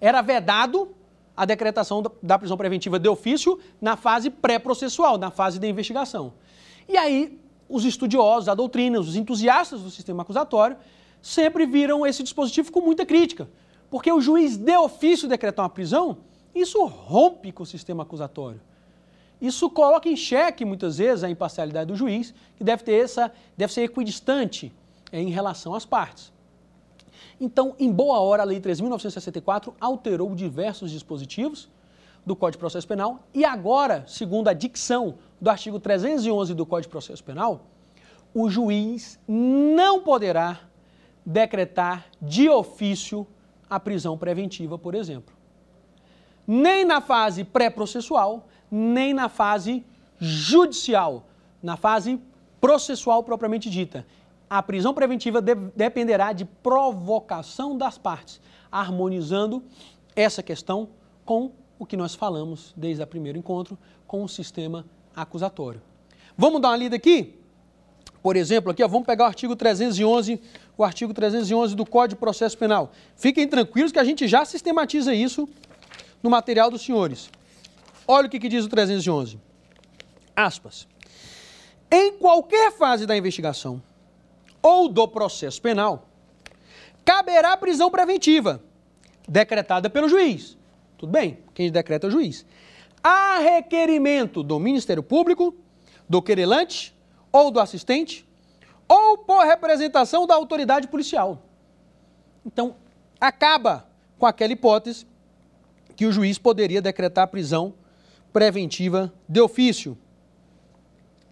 [0.00, 0.94] Era vedado
[1.36, 6.32] a decretação da prisão preventiva de ofício na fase pré-processual, na fase da investigação.
[6.88, 10.76] E aí, os estudiosos, a doutrina, os entusiastas do sistema acusatório
[11.24, 13.48] sempre viram esse dispositivo com muita crítica,
[13.88, 16.18] porque o juiz de ofício decretar uma prisão,
[16.54, 18.60] isso rompe com o sistema acusatório.
[19.40, 23.72] Isso coloca em xeque, muitas vezes, a imparcialidade do juiz, que deve, ter essa, deve
[23.72, 24.70] ser equidistante
[25.10, 26.30] é, em relação às partes.
[27.40, 31.70] Então, em boa hora, a Lei 3.964 alterou diversos dispositivos
[32.26, 36.88] do Código de Processo Penal e agora, segundo a dicção do artigo 311 do Código
[36.88, 37.64] de Processo Penal,
[38.34, 40.60] o juiz não poderá
[41.24, 43.26] decretar de ofício
[43.68, 45.34] a prisão preventiva, por exemplo.
[46.46, 49.84] Nem na fase pré-processual, nem na fase
[50.18, 51.26] judicial,
[51.62, 52.20] na fase
[52.60, 54.06] processual propriamente dita.
[54.48, 59.62] A prisão preventiva de dependerá de provocação das partes, harmonizando
[60.14, 60.88] essa questão
[61.24, 64.84] com o que nós falamos desde o primeiro encontro, com o sistema
[65.16, 65.80] acusatório.
[66.36, 67.38] Vamos dar uma lida aqui?
[68.22, 70.40] Por exemplo, aqui ó, vamos pegar o artigo 311,
[70.76, 72.92] o artigo 311 do Código de Processo Penal.
[73.16, 75.48] Fiquem tranquilos que a gente já sistematiza isso
[76.22, 77.30] no material dos senhores.
[78.06, 79.38] Olha o que, que diz o 311.
[80.34, 80.86] Aspas.
[81.90, 83.80] Em qualquer fase da investigação
[84.60, 86.08] ou do processo penal,
[87.04, 88.62] caberá prisão preventiva,
[89.28, 90.58] decretada pelo juiz.
[90.98, 91.38] Tudo bem?
[91.54, 92.44] Quem decreta é o juiz.
[93.02, 95.54] A requerimento do Ministério Público,
[96.08, 96.94] do querelante
[97.30, 98.23] ou do assistente,
[98.88, 101.42] ou por representação da autoridade policial.
[102.44, 102.76] Então,
[103.20, 105.06] acaba com aquela hipótese
[105.96, 107.74] que o juiz poderia decretar prisão
[108.32, 109.96] preventiva de ofício.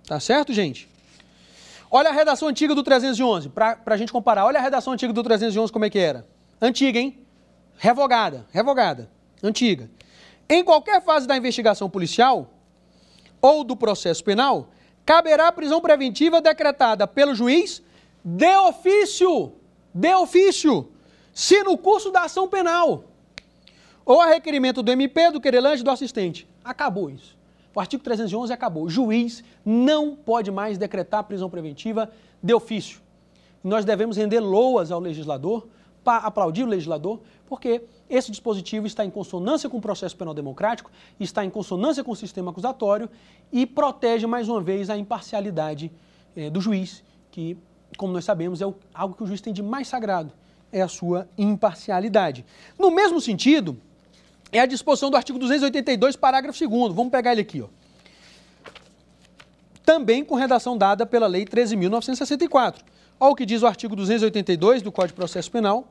[0.07, 0.89] Tá certo, gente?
[1.91, 4.47] Olha a redação antiga do 311, para a gente comparar.
[4.47, 6.27] Olha a redação antiga do 311 como é que era.
[6.61, 7.19] Antiga, hein?
[7.77, 9.11] Revogada, revogada,
[9.43, 9.91] antiga.
[10.49, 12.51] Em qualquer fase da investigação policial
[13.41, 14.71] ou do processo penal,
[15.05, 17.83] caberá prisão preventiva decretada pelo juiz
[18.25, 19.53] de ofício,
[19.93, 20.89] de ofício,
[21.33, 23.05] se no curso da ação penal
[24.05, 26.47] ou a requerimento do MP, do querelante, do assistente.
[26.65, 27.37] Acabou isso.
[27.75, 28.85] O artigo 311 acabou.
[28.85, 32.11] O juiz não pode mais decretar prisão preventiva
[32.43, 33.01] de ofício.
[33.65, 35.67] Nós devemos render loas ao legislador,
[36.05, 41.45] aplaudir o legislador, porque esse dispositivo está em consonância com o processo penal democrático, está
[41.45, 43.09] em consonância com o sistema acusatório
[43.53, 45.91] e protege, mais uma vez, a imparcialidade
[46.37, 47.57] eh, do juiz, que,
[47.97, 50.33] como nós sabemos, é o, algo que o juiz tem de mais sagrado,
[50.71, 52.45] é a sua imparcialidade.
[52.79, 53.79] No mesmo sentido,
[54.51, 57.69] é a disposição do artigo 282, parágrafo 2 Vamos pegar ele aqui, ó.
[59.85, 62.77] Também com redação dada pela Lei 13.964.
[63.25, 65.87] Olha o que diz o artigo 282 do Código de Processo Penal,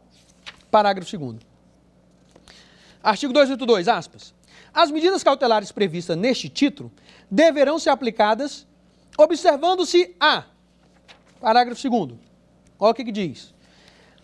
[0.69, 1.37] parágrafo 2
[3.01, 4.33] Artigo 282, aspas.
[4.73, 6.91] As medidas cautelares previstas neste título
[7.31, 8.67] deverão ser aplicadas
[9.17, 10.43] observando-se a.
[11.39, 12.19] Parágrafo 2
[12.77, 13.53] Olha o que, que diz.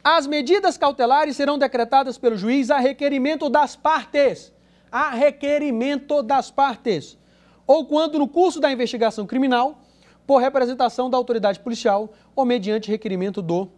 [0.03, 4.51] As medidas cautelares serão decretadas pelo juiz a requerimento das partes.
[4.91, 7.17] A requerimento das partes.
[7.65, 9.81] Ou quando, no curso da investigação criminal,
[10.27, 13.69] por representação da autoridade policial ou mediante requerimento do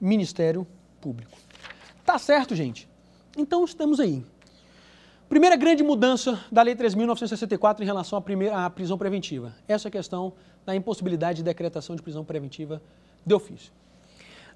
[0.00, 0.66] Ministério
[1.00, 1.30] Público.
[2.04, 2.88] Tá certo, gente?
[3.38, 4.24] Então estamos aí.
[5.28, 9.54] Primeira grande mudança da Lei 3.964 em relação à, primeira, à prisão preventiva.
[9.66, 10.32] Essa questão
[10.66, 12.82] da impossibilidade de decretação de prisão preventiva
[13.24, 13.72] de ofício.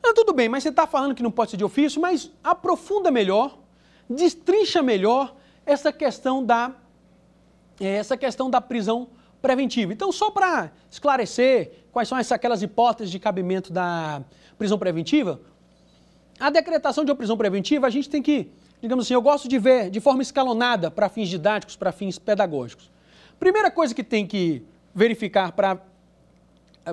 [0.02, 3.10] Ah, tudo bem, mas você está falando que não pode ser de ofício, mas aprofunda
[3.10, 3.58] melhor,
[4.08, 6.72] destrincha melhor essa questão da,
[7.80, 9.08] eh, essa questão da prisão
[9.40, 9.92] preventiva.
[9.92, 14.22] Então, só para esclarecer quais são essas, aquelas hipóteses de cabimento da
[14.56, 15.40] prisão preventiva,
[16.38, 19.58] a decretação de uma prisão preventiva a gente tem que, digamos assim, eu gosto de
[19.58, 22.90] ver de forma escalonada para fins didáticos, para fins pedagógicos.
[23.38, 25.80] Primeira coisa que tem que verificar para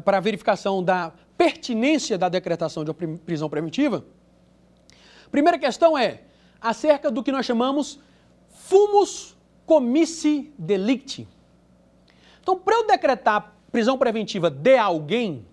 [0.01, 4.05] para verificação da pertinência da decretação de uma prisão preventiva?
[5.31, 6.21] Primeira questão é
[6.61, 7.99] acerca do que nós chamamos
[8.49, 11.27] fumus comissi delicti.
[12.45, 15.47] Então, para eu decretar prisão preventiva de alguém,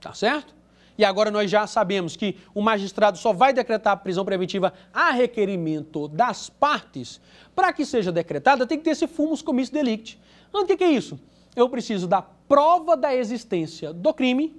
[0.00, 0.54] tá certo?
[0.96, 6.06] E agora nós já sabemos que o magistrado só vai decretar prisão preventiva a requerimento
[6.06, 7.20] das partes.
[7.56, 10.16] Para que seja decretada, tem que ter esse fumus comissi delicti.
[10.48, 11.18] Então, o que é isso?
[11.56, 14.54] Eu preciso da prova da existência do crime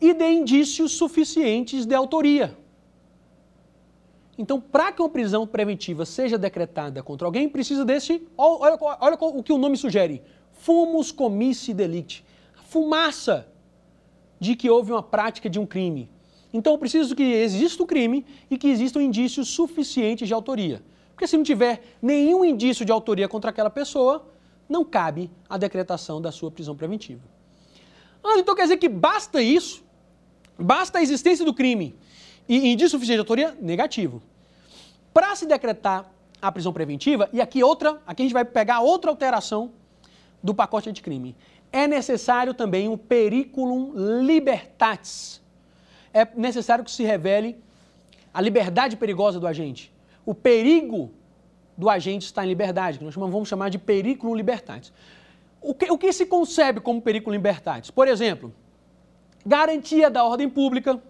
[0.00, 2.58] e de indícios suficientes de autoria.
[4.42, 8.26] Então, para que uma prisão preventiva seja decretada contra alguém, precisa desse.
[8.36, 10.20] Olha, olha, olha o que o nome sugere:
[10.52, 12.24] fumus comissi delicti
[12.72, 13.46] fumaça
[14.40, 16.08] de que houve uma prática de um crime.
[16.52, 20.78] Então, preciso que exista o crime e que existam indícios suficientes de autoria.
[20.78, 24.26] Por Porque se não tiver nenhum indício de autoria contra aquela pessoa,
[24.68, 27.20] não cabe a decretação da sua prisão preventiva.
[28.24, 29.84] Ah, então quer dizer que basta isso?
[30.58, 31.94] Basta a existência do crime
[32.48, 33.56] e indício suficiente de autoria?
[33.60, 34.22] Negativo.
[35.12, 39.10] Para se decretar a prisão preventiva, e aqui outra, aqui a gente vai pegar outra
[39.10, 39.72] alteração
[40.42, 41.36] do pacote anticrime.
[41.70, 45.40] É necessário também um periculum libertatis.
[46.12, 47.56] É necessário que se revele
[48.34, 49.92] a liberdade perigosa do agente.
[50.26, 51.10] O perigo
[51.76, 54.92] do agente está em liberdade, que nós vamos chamar de periculum libertatis.
[55.60, 57.90] O que, o que se concebe como periculum libertatis?
[57.90, 58.52] Por exemplo,
[59.46, 61.00] garantia da ordem pública,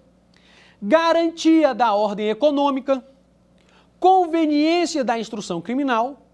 [0.80, 3.04] garantia da ordem econômica,
[4.02, 6.26] conveniência da instrução criminal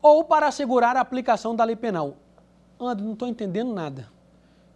[0.00, 2.16] ou para assegurar a aplicação da lei penal.
[2.78, 4.08] André, não estou entendendo nada.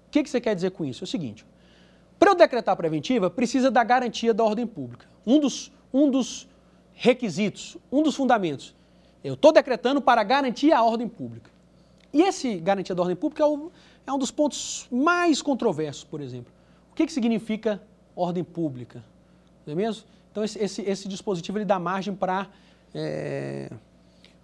[0.09, 1.05] O que, que você quer dizer com isso?
[1.05, 1.47] É o seguinte:
[2.19, 5.07] para eu decretar preventiva, precisa da garantia da ordem pública.
[5.25, 6.49] Um dos, um dos
[6.93, 8.75] requisitos, um dos fundamentos.
[9.23, 11.53] Eu estou decretando para garantir a ordem pública.
[12.13, 13.71] E esse garantia da ordem pública é, o,
[14.05, 16.53] é um dos pontos mais controversos, por exemplo.
[16.91, 17.81] O que, que significa
[18.17, 19.05] ordem pública?
[19.65, 20.05] Não é mesmo?
[20.33, 22.49] Então, esse, esse, esse dispositivo ele dá margem para,
[22.95, 23.71] é,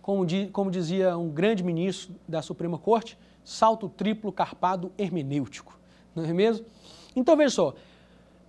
[0.02, 5.78] como, di, como dizia um grande ministro da Suprema Corte, salto triplo carpado hermenêutico.
[6.14, 6.66] Não é mesmo?
[7.16, 7.74] Então, veja só.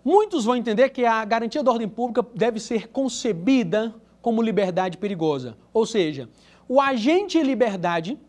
[0.03, 5.57] Muitos vão entender que a garantia da ordem pública deve ser concebida como liberdade perigosa.
[5.73, 6.29] Ou seja,
[6.67, 8.19] o agente liberdade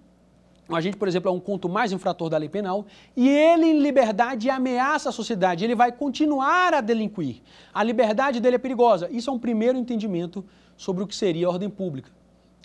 [0.70, 3.80] um agente, por exemplo, é um conto mais infrator da lei penal e ele, em
[3.80, 5.64] liberdade, ameaça a sociedade.
[5.64, 7.42] Ele vai continuar a delinquir.
[7.74, 9.08] A liberdade dele é perigosa.
[9.10, 10.44] Isso é um primeiro entendimento
[10.76, 12.10] sobre o que seria a ordem pública.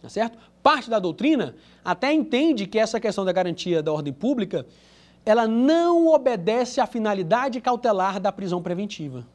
[0.01, 0.37] Tá certo?
[0.61, 4.65] Parte da doutrina até entende que essa questão da garantia da ordem pública
[5.25, 9.25] ela não obedece à finalidade cautelar da prisão preventiva.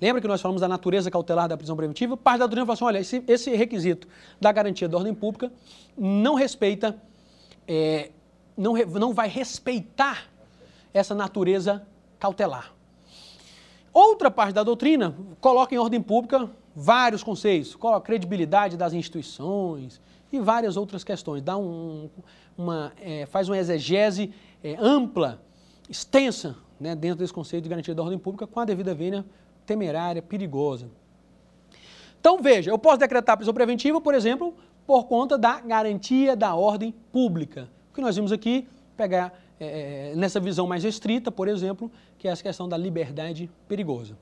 [0.00, 2.16] Lembra que nós falamos da natureza cautelar da prisão preventiva?
[2.16, 4.08] Parte da doutrina fala assim: olha, esse, esse requisito
[4.40, 5.52] da garantia da ordem pública
[5.96, 7.00] não respeita
[7.66, 8.10] é,
[8.56, 10.26] não, não vai respeitar
[10.92, 11.86] essa natureza
[12.18, 12.72] cautelar.
[13.92, 20.00] Outra parte da doutrina coloca em ordem pública vários conceitos, coloca credibilidade das instituições
[20.32, 21.42] e várias outras questões.
[21.42, 22.08] Dá um,
[22.56, 24.32] uma, é, faz uma exegese
[24.64, 25.42] é, ampla,
[25.88, 29.24] extensa, né, dentro desse conceito de garantia da ordem pública com a devida vênia
[29.66, 30.88] temerária, perigosa.
[32.18, 34.54] Então veja, eu posso decretar prisão preventiva, por exemplo,
[34.86, 37.68] por conta da garantia da ordem pública.
[37.90, 38.66] O que nós vimos aqui,
[38.96, 43.50] pegar é, é, nessa visão mais restrita, por exemplo, que é essa questão da liberdade
[43.68, 44.16] perigosa.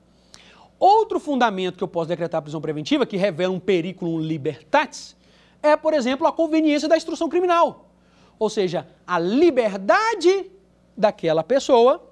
[0.79, 5.15] Outro fundamento que eu posso decretar prisão preventiva, que revela um periculum libertatis,
[5.61, 7.89] é, por exemplo, a conveniência da instrução criminal.
[8.37, 10.51] Ou seja, a liberdade
[10.97, 12.07] daquela pessoa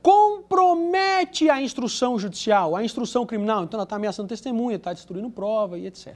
[0.00, 3.64] compromete a instrução judicial, a instrução criminal.
[3.64, 6.14] Então, ela está ameaçando testemunha, está destruindo prova e etc.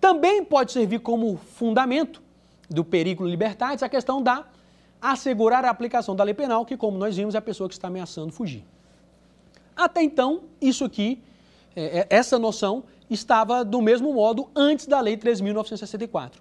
[0.00, 2.22] Também pode servir como fundamento
[2.68, 4.44] do perigo libertatis a questão da
[5.00, 7.88] assegurar a aplicação da lei penal, que, como nós vimos, é a pessoa que está
[7.88, 8.64] ameaçando fugir.
[9.76, 11.22] Até então, isso aqui,
[11.74, 16.32] é, é essa noção, estava do mesmo modo antes da Lei 13.964.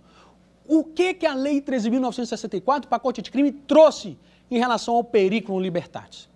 [0.67, 4.17] O que, que a Lei 13.964, pacote de crime, trouxe
[4.49, 6.27] em relação ao perigo libertatis?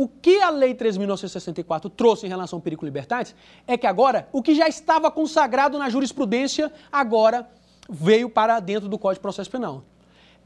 [0.00, 3.34] O que a Lei 3.964 trouxe em relação ao perigo libertatis
[3.66, 7.46] é que agora, o que já estava consagrado na jurisprudência, agora
[7.86, 9.84] veio para dentro do Código de Processo Penal.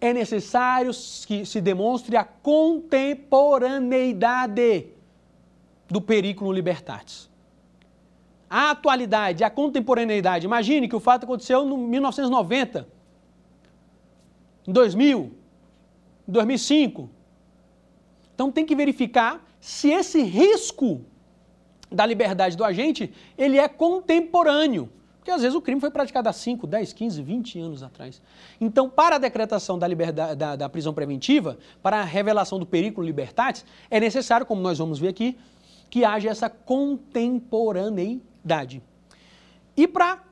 [0.01, 0.91] É necessário
[1.25, 4.89] que se demonstre a contemporaneidade
[5.89, 7.31] do perigo libertatis.
[8.51, 10.47] A atualidade, a contemporaneidade.
[10.47, 12.89] Imagine que o fato aconteceu em 1990,
[14.67, 15.33] em 2000,
[16.27, 17.09] em 2005,
[18.35, 21.03] então tem que verificar se esse risco
[21.91, 24.91] da liberdade do agente, ele é contemporâneo.
[25.19, 28.21] Porque às vezes o crime foi praticado há 5, 10, 15, 20 anos atrás.
[28.61, 33.01] Então, para a decretação da, liberdade, da, da prisão preventiva, para a revelação do perigo
[33.01, 35.39] libertatis, é necessário, como nós vamos ver aqui,
[35.89, 38.83] que haja essa contemporaneidade.
[39.75, 40.23] E para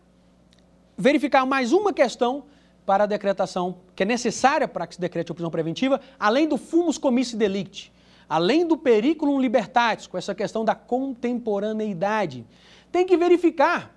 [0.98, 2.44] verificar mais uma questão
[2.84, 6.56] para a decretação, que é necessária para que se decrete a prisão preventiva, além do
[6.56, 7.92] fumus comissi delicti,
[8.28, 12.44] além do periculum libertatis, com essa questão da contemporaneidade,
[12.90, 13.94] tem que verificar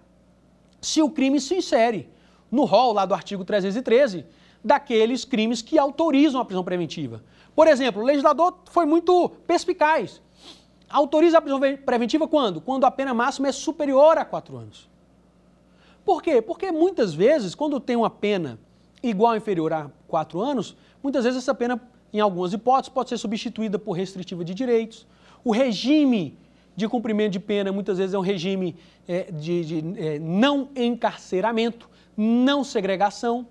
[0.79, 2.09] se o crime se insere
[2.51, 4.25] no rol lá do artigo 313
[4.63, 7.23] daqueles crimes que autorizam a prisão preventiva.
[7.55, 10.21] Por exemplo, o legislador foi muito perspicaz.
[10.89, 12.61] Autoriza a prisão preventiva quando?
[12.61, 14.89] Quando a pena máxima é superior a quatro anos.
[16.03, 16.41] Por quê?
[16.41, 18.59] Porque muitas vezes, quando tem uma pena
[19.01, 21.79] igual ou inferior a quatro anos, muitas vezes essa pena,
[22.13, 25.05] em algumas hipóteses, pode ser substituída por restritiva de direitos.
[25.43, 26.37] O regime
[26.75, 28.75] de cumprimento de pena, muitas vezes é um regime
[29.07, 33.47] é, de, de é, não encarceramento, não segregação.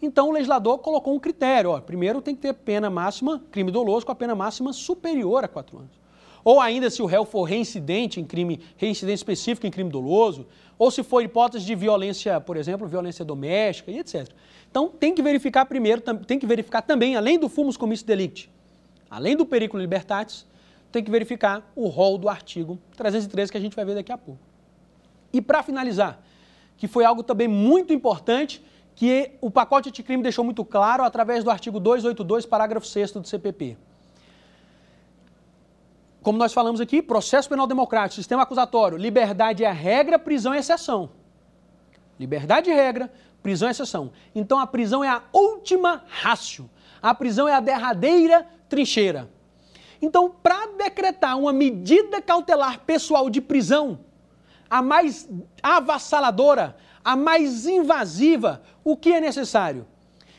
[0.00, 4.06] Então o legislador colocou um critério: ó, primeiro tem que ter pena máxima, crime doloso,
[4.06, 6.04] com a pena máxima superior a quatro anos.
[6.44, 10.46] Ou ainda se o réu for reincidente em crime, reincidente específico em crime doloso,
[10.78, 14.28] ou se for hipótese de violência, por exemplo, violência doméstica e etc.
[14.70, 18.50] Então tem que verificar primeiro, tem que verificar também, além do fumus comissi delicti,
[19.10, 20.46] além do periculo libertatis,
[20.90, 24.18] tem que verificar o rol do artigo 313 que a gente vai ver daqui a
[24.18, 24.40] pouco.
[25.32, 26.20] E para finalizar,
[26.76, 28.62] que foi algo também muito importante,
[28.94, 33.76] que o pacote anticrime deixou muito claro através do artigo 282, parágrafo 6 do CPP.
[36.24, 41.10] Como nós falamos aqui, processo penal democrático, sistema acusatório, liberdade é regra, prisão é exceção.
[42.18, 43.12] Liberdade é regra,
[43.42, 44.10] prisão é exceção.
[44.34, 46.68] Então a prisão é a última rácio.
[47.02, 49.30] A prisão é a derradeira trincheira.
[50.00, 54.00] Então, para decretar uma medida cautelar pessoal de prisão,
[54.70, 55.28] a mais
[55.62, 59.86] avassaladora, a mais invasiva, o que é necessário?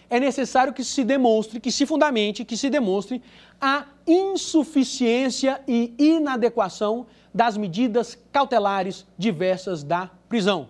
[0.10, 3.22] É necessário que se demonstre, que se fundamente, que se demonstre
[3.66, 10.70] a insuficiência e inadequação das medidas cautelares diversas da prisão.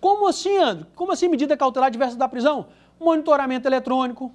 [0.00, 0.86] Como assim, André?
[0.94, 2.68] Como assim medida cautelar diversa da prisão?
[2.98, 4.32] Monitoramento eletrônico,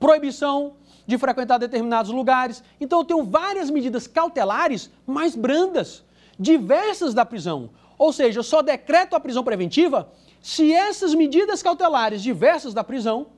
[0.00, 0.74] proibição
[1.06, 2.64] de frequentar determinados lugares.
[2.80, 6.04] Então eu tenho várias medidas cautelares mais brandas,
[6.36, 7.70] diversas da prisão.
[7.96, 13.28] Ou seja, eu só decreto a prisão preventiva se essas medidas cautelares diversas da prisão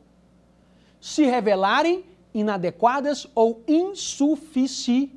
[0.98, 5.12] se revelarem inadequadas ou insuficientes.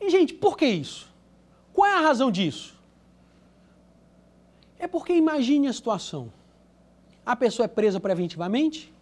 [0.00, 1.12] E, gente, por que isso?
[1.72, 2.74] Qual é a razão disso?
[4.78, 6.32] É porque imagine a situação.
[7.24, 8.92] A pessoa é presa preventivamente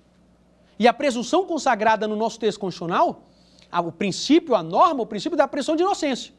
[0.78, 3.22] e a presunção consagrada no nosso texto constitucional,
[3.72, 6.34] o princípio, a norma, o princípio da presunção de inocência.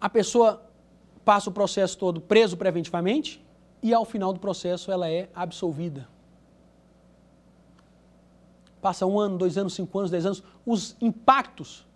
[0.00, 0.62] A pessoa
[1.24, 3.44] passa o processo todo preso preventivamente
[3.82, 6.08] e ao final do processo ela é absolvida.
[8.80, 11.86] Passa um ano, dois anos, cinco anos, dez anos, os impactos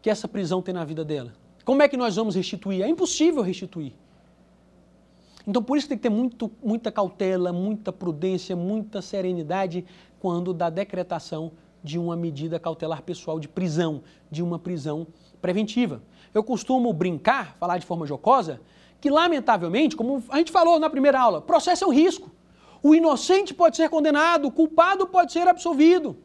[0.00, 1.32] que essa prisão tem na vida dela.
[1.64, 2.82] Como é que nós vamos restituir?
[2.82, 3.92] É impossível restituir.
[5.46, 9.84] Então, por isso tem que ter muito, muita cautela, muita prudência, muita serenidade
[10.20, 11.52] quando da decretação
[11.82, 15.06] de uma medida cautelar pessoal de prisão, de uma prisão
[15.40, 16.02] preventiva.
[16.34, 18.60] Eu costumo brincar, falar de forma jocosa,
[19.00, 22.30] que lamentavelmente, como a gente falou na primeira aula, processo é um risco.
[22.82, 26.16] O inocente pode ser condenado, o culpado pode ser absolvido.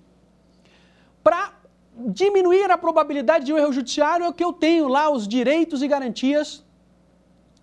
[1.23, 1.53] Para
[1.95, 5.87] diminuir a probabilidade de um erro judiciário, é que eu tenho lá os direitos e
[5.87, 6.63] garantias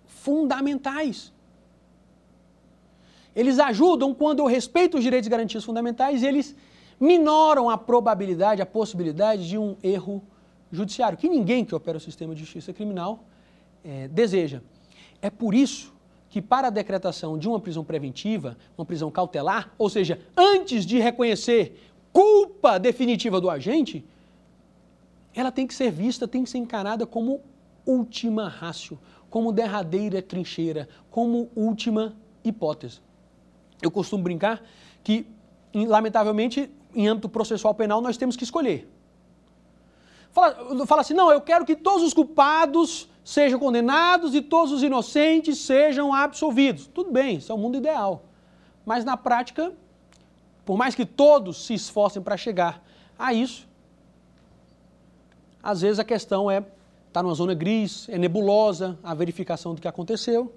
[0.05, 1.31] fundamentais.
[3.35, 6.55] Eles ajudam quando eu respeito os direitos e garantias fundamentais, eles
[6.99, 10.21] minoram a probabilidade, a possibilidade de um erro
[10.71, 13.23] judiciário, que ninguém que opera o sistema de justiça criminal
[13.83, 14.61] é, deseja.
[15.21, 15.90] É por isso
[16.31, 20.97] que, para a decretação de uma prisão preventiva, uma prisão cautelar, ou seja, antes de
[20.97, 21.77] reconhecer
[22.11, 24.03] culpa definitiva do agente,
[25.35, 27.41] ela tem que ser vista, tem que ser encarada como
[27.85, 28.97] última rácio,
[29.29, 33.01] como derradeira trincheira, como última hipótese.
[33.81, 34.63] Eu costumo brincar
[35.03, 35.27] que,
[35.73, 38.89] lamentavelmente, em âmbito processual penal, nós temos que escolher
[40.31, 44.83] Fala, fala assim: não, eu quero que todos os culpados sejam condenados e todos os
[44.83, 46.87] inocentes sejam absolvidos.
[46.87, 48.23] Tudo bem, isso é o mundo ideal.
[48.85, 49.71] Mas na prática,
[50.65, 52.83] por mais que todos se esforcem para chegar
[53.17, 53.67] a isso,
[55.61, 56.63] às vezes a questão é
[57.07, 60.53] está numa zona gris, é nebulosa a verificação do que aconteceu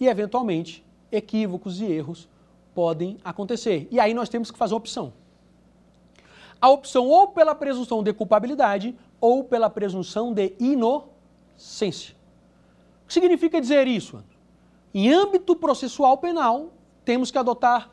[0.00, 2.28] e eventualmente equívocos e erros
[2.74, 3.86] podem acontecer.
[3.92, 5.12] E aí nós temos que fazer uma opção
[6.64, 11.13] a opção ou pela presunção de culpabilidade ou pela presunção de inocência.
[13.04, 14.22] O que significa dizer isso?
[14.92, 16.72] Em âmbito processual penal,
[17.04, 17.90] temos que adotar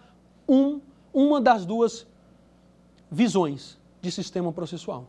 [0.47, 0.80] um,
[1.14, 2.07] uma das duas
[3.09, 5.07] visões de sistema processual.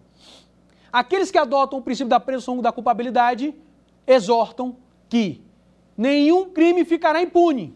[0.92, 3.54] Aqueles que adotam o princípio da presunção da culpabilidade
[4.06, 4.76] exortam
[5.08, 5.42] que
[5.96, 7.74] nenhum crime ficará impune,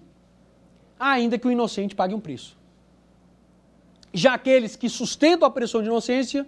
[0.98, 2.56] ainda que o inocente pague um preço.
[4.12, 6.46] Já aqueles que sustentam a pressão de inocência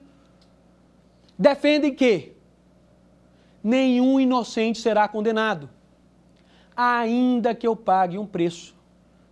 [1.38, 2.32] defendem que
[3.62, 5.68] nenhum inocente será condenado,
[6.76, 8.74] ainda que eu pague um preço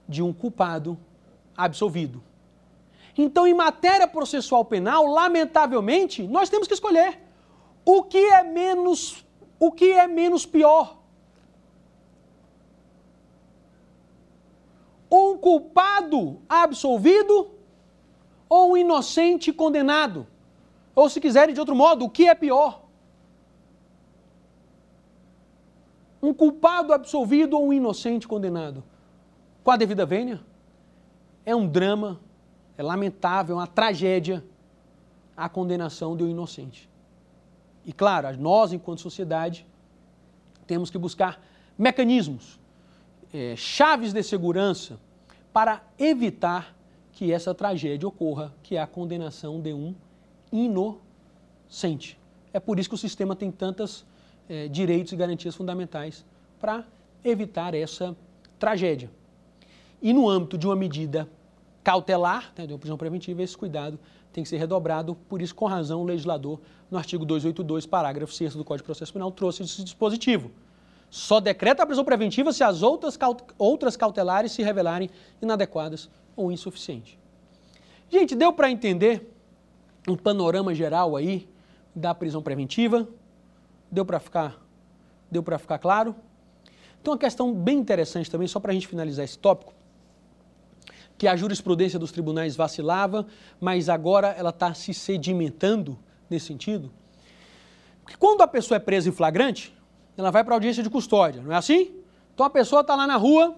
[0.08, 0.98] de um culpado
[1.56, 2.22] absolvido.
[3.16, 7.18] Então, em matéria processual penal, lamentavelmente, nós temos que escolher
[7.84, 9.24] o que é menos
[9.58, 10.98] o que é menos pior.
[15.10, 17.50] Um culpado absolvido
[18.48, 20.26] ou um inocente condenado.
[20.94, 22.85] Ou se quiserem de outro modo, o que é pior?
[26.26, 28.82] Um culpado absolvido ou um inocente condenado?
[29.62, 30.40] Com a devida vênia?
[31.44, 32.20] É um drama,
[32.76, 34.44] é lamentável, é uma tragédia
[35.36, 36.90] a condenação de um inocente.
[37.84, 39.64] E claro, nós, enquanto sociedade,
[40.66, 41.40] temos que buscar
[41.78, 42.58] mecanismos,
[43.32, 44.98] é, chaves de segurança
[45.52, 46.74] para evitar
[47.12, 49.94] que essa tragédia ocorra, que é a condenação de um
[50.50, 52.18] inocente.
[52.52, 54.04] É por isso que o sistema tem tantos
[54.48, 56.24] é, direitos e garantias fundamentais
[56.60, 56.84] para
[57.24, 58.16] evitar essa
[58.58, 59.10] tragédia.
[60.00, 61.28] E no âmbito de uma medida
[61.82, 63.98] cautelar, né, de uma prisão preventiva, esse cuidado
[64.32, 65.14] tem que ser redobrado.
[65.28, 69.12] Por isso, com razão, o legislador, no artigo 282, parágrafo 6 do Código de Processo
[69.12, 70.50] Penal, trouxe esse dispositivo.
[71.08, 73.18] Só decreta a prisão preventiva se as outras,
[73.56, 75.08] outras cautelares se revelarem
[75.40, 77.16] inadequadas ou insuficientes.
[78.10, 79.32] Gente, deu para entender
[80.08, 81.48] um panorama geral aí
[81.94, 83.08] da prisão preventiva?
[83.90, 84.60] Deu para ficar,
[85.30, 86.14] deu para ficar claro?
[87.00, 89.72] Então, uma questão bem interessante também, só para a gente finalizar esse tópico,
[91.16, 93.26] que a jurisprudência dos tribunais vacilava,
[93.60, 96.90] mas agora ela está se sedimentando nesse sentido.
[98.02, 99.74] Porque quando a pessoa é presa em flagrante,
[100.16, 101.94] ela vai para audiência de custódia, não é assim?
[102.34, 103.56] Então a pessoa está lá na rua,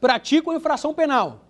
[0.00, 1.44] pratica uma infração penal.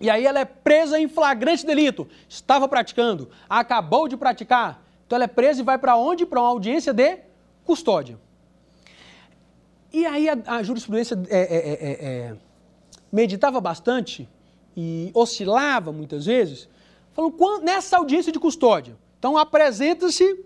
[0.00, 2.08] E aí ela é presa em flagrante delito.
[2.28, 4.82] Estava praticando, acabou de praticar.
[5.10, 6.24] Então ela é presa e vai para onde?
[6.24, 7.18] Para uma audiência de
[7.64, 8.16] custódia.
[9.92, 12.36] E aí a, a jurisprudência é, é, é, é
[13.10, 14.28] meditava bastante
[14.76, 16.68] e oscilava muitas vezes,
[17.12, 18.96] falando nessa audiência de custódia.
[19.18, 20.44] Então apresenta-se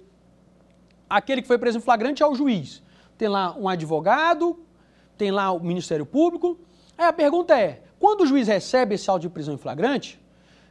[1.10, 2.82] aquele que foi preso em flagrante ao juiz.
[3.18, 4.58] Tem lá um advogado,
[5.18, 6.58] tem lá o Ministério Público.
[6.96, 10.18] Aí a pergunta é: quando o juiz recebe esse auto de prisão em flagrante,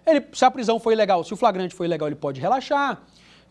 [0.04, 3.04] ele, se a prisão foi ilegal, se o flagrante foi ilegal, ele pode relaxar.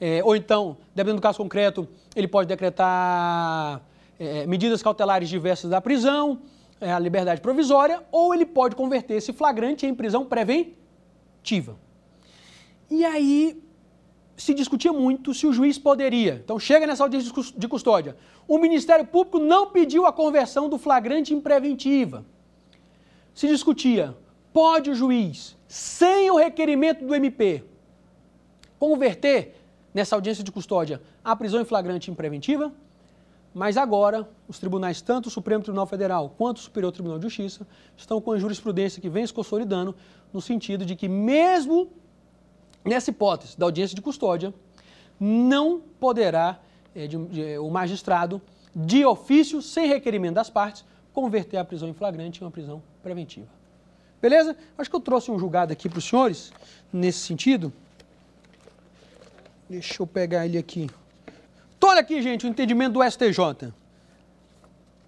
[0.05, 1.86] É, ou então, dependendo do caso concreto,
[2.16, 3.80] ele pode decretar
[4.18, 6.42] é, medidas cautelares diversas da prisão
[6.80, 11.78] é, a liberdade provisória, ou ele pode converter esse flagrante em prisão preventiva.
[12.90, 13.62] E aí
[14.36, 16.40] se discutia muito se o juiz poderia.
[16.44, 18.16] Então chega nessa audiência de custódia.
[18.48, 22.26] O Ministério Público não pediu a conversão do flagrante em preventiva.
[23.32, 24.16] Se discutia,
[24.53, 27.62] pode o juiz, sem o requerimento do MP,
[28.80, 29.61] converter
[29.93, 32.72] nessa audiência de custódia a prisão em flagrante em preventiva?
[33.55, 37.66] Mas agora, os tribunais, tanto o Supremo Tribunal Federal quanto o Superior Tribunal de Justiça,
[37.97, 39.95] estão com a jurisprudência que vem se consolidando,
[40.32, 41.90] no sentido de que, mesmo
[42.82, 44.55] nessa hipótese da audiência de custódia,
[45.20, 46.59] não poderá
[46.95, 48.40] é, de, de, o magistrado,
[48.74, 53.49] de ofício, sem requerimento das partes, converter a prisão em flagrante em uma prisão preventiva.
[54.20, 54.57] Beleza?
[54.78, 56.53] Acho que eu trouxe um julgado aqui para os senhores,
[56.93, 57.72] nesse sentido.
[59.73, 60.91] Deixa eu pegar ele aqui.
[61.79, 63.73] Então, olha aqui, gente, o entendimento do STJ.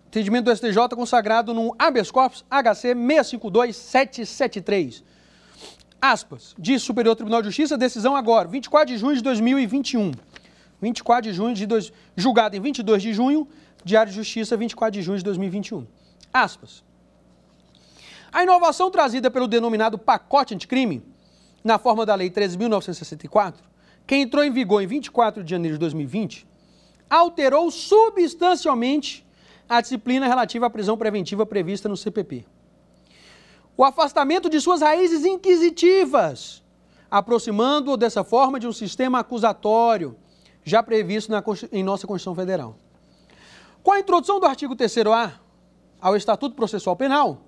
[0.07, 5.05] Entendimento do STJ consagrado no habeas corpus HC 652773.
[6.01, 10.13] Aspas, diz Superior Tribunal de Justiça, decisão agora, 24 de junho de 2021.
[10.81, 13.47] 24 de junho de dois, julgado em 22 de junho,
[13.85, 15.87] Diário de Justiça, 24 de junho de 2021.
[16.33, 16.83] Aspas.
[18.33, 21.03] A inovação trazida pelo denominado pacote anticrime,
[21.63, 23.57] na forma da Lei 13.964,
[24.07, 26.47] que entrou em vigor em 24 de janeiro de 2020,
[27.09, 29.27] alterou substancialmente
[29.69, 32.45] a disciplina relativa à prisão preventiva prevista no CPP.
[33.77, 36.63] O afastamento de suas raízes inquisitivas,
[37.11, 40.17] aproximando-o dessa forma de um sistema acusatório
[40.63, 41.43] já previsto na,
[41.73, 42.79] em nossa Constituição Federal.
[43.83, 45.33] Com a introdução do artigo 3A
[46.01, 47.43] ao Estatuto Processual Penal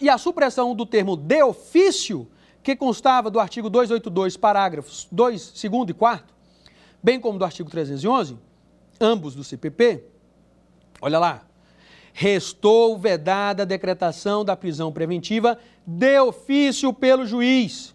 [0.00, 2.28] e a supressão do termo de ofício,
[2.64, 6.34] que constava do artigo 282, parágrafos 2, 2 e 4,
[7.02, 8.38] bem como do artigo 311,
[8.98, 10.02] ambos do CPP,
[10.98, 11.44] olha lá,
[12.14, 17.94] restou vedada a decretação da prisão preventiva de ofício pelo juiz,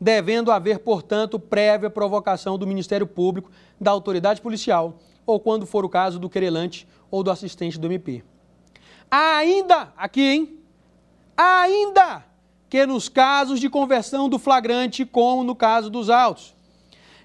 [0.00, 5.90] devendo haver, portanto, prévia provocação do Ministério Público, da autoridade policial, ou quando for o
[5.90, 8.24] caso do querelante ou do assistente do MP.
[9.10, 10.58] Ainda, aqui, hein?
[11.36, 12.24] Ainda
[12.68, 16.54] que nos casos de conversão do flagrante, como no caso dos autos,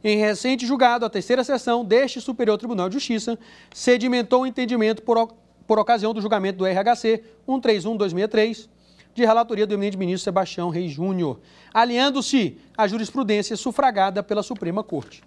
[0.03, 3.37] em recente julgado, a terceira sessão deste Superior Tribunal de Justiça
[3.71, 5.31] sedimentou o entendimento por,
[5.67, 8.67] por ocasião do julgamento do RHC 131-263,
[9.13, 11.39] de relatoria do eminente ministro Sebastião Reis Júnior,
[11.73, 15.21] alinhando-se à jurisprudência sufragada pela Suprema Corte.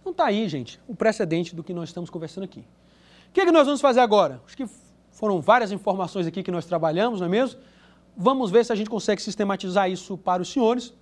[0.00, 2.60] Então está aí, gente, o precedente do que nós estamos conversando aqui.
[2.60, 4.40] O que, é que nós vamos fazer agora?
[4.46, 4.66] Acho que
[5.12, 7.60] foram várias informações aqui que nós trabalhamos, não é mesmo?
[8.16, 10.94] Vamos ver se a gente consegue sistematizar isso para os senhores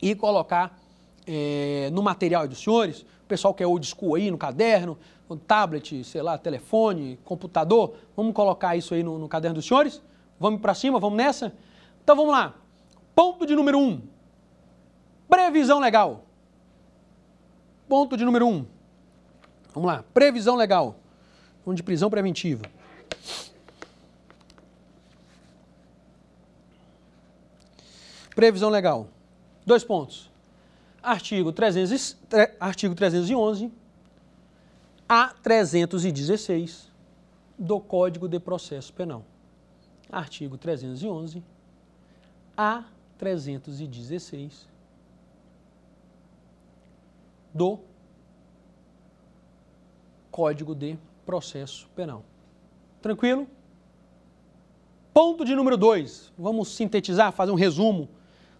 [0.00, 0.78] e colocar
[1.26, 4.96] é, no material dos senhores, o pessoal que é old school aí, no caderno,
[5.28, 10.00] no tablet, sei lá, telefone, computador, vamos colocar isso aí no, no caderno dos senhores?
[10.38, 11.52] Vamos para cima, vamos nessa?
[12.04, 12.54] Então vamos lá.
[13.12, 14.00] Ponto de número um.
[15.28, 16.26] Previsão legal.
[17.88, 18.64] Ponto de número um.
[19.74, 20.04] Vamos lá.
[20.14, 20.96] Previsão legal.
[21.64, 22.64] Vamos de prisão preventiva.
[28.36, 29.08] Previsão legal.
[29.64, 30.30] Dois pontos.
[31.02, 32.18] Artigo, 300,
[32.60, 33.72] artigo 311
[35.08, 36.92] a 316
[37.58, 39.24] do Código de Processo Penal.
[40.12, 41.42] Artigo 311
[42.54, 42.84] a
[43.16, 44.68] 316
[47.54, 47.78] do
[50.30, 52.22] Código de Processo Penal.
[53.00, 53.48] Tranquilo?
[55.14, 56.34] Ponto de número 2.
[56.36, 58.10] Vamos sintetizar, fazer um resumo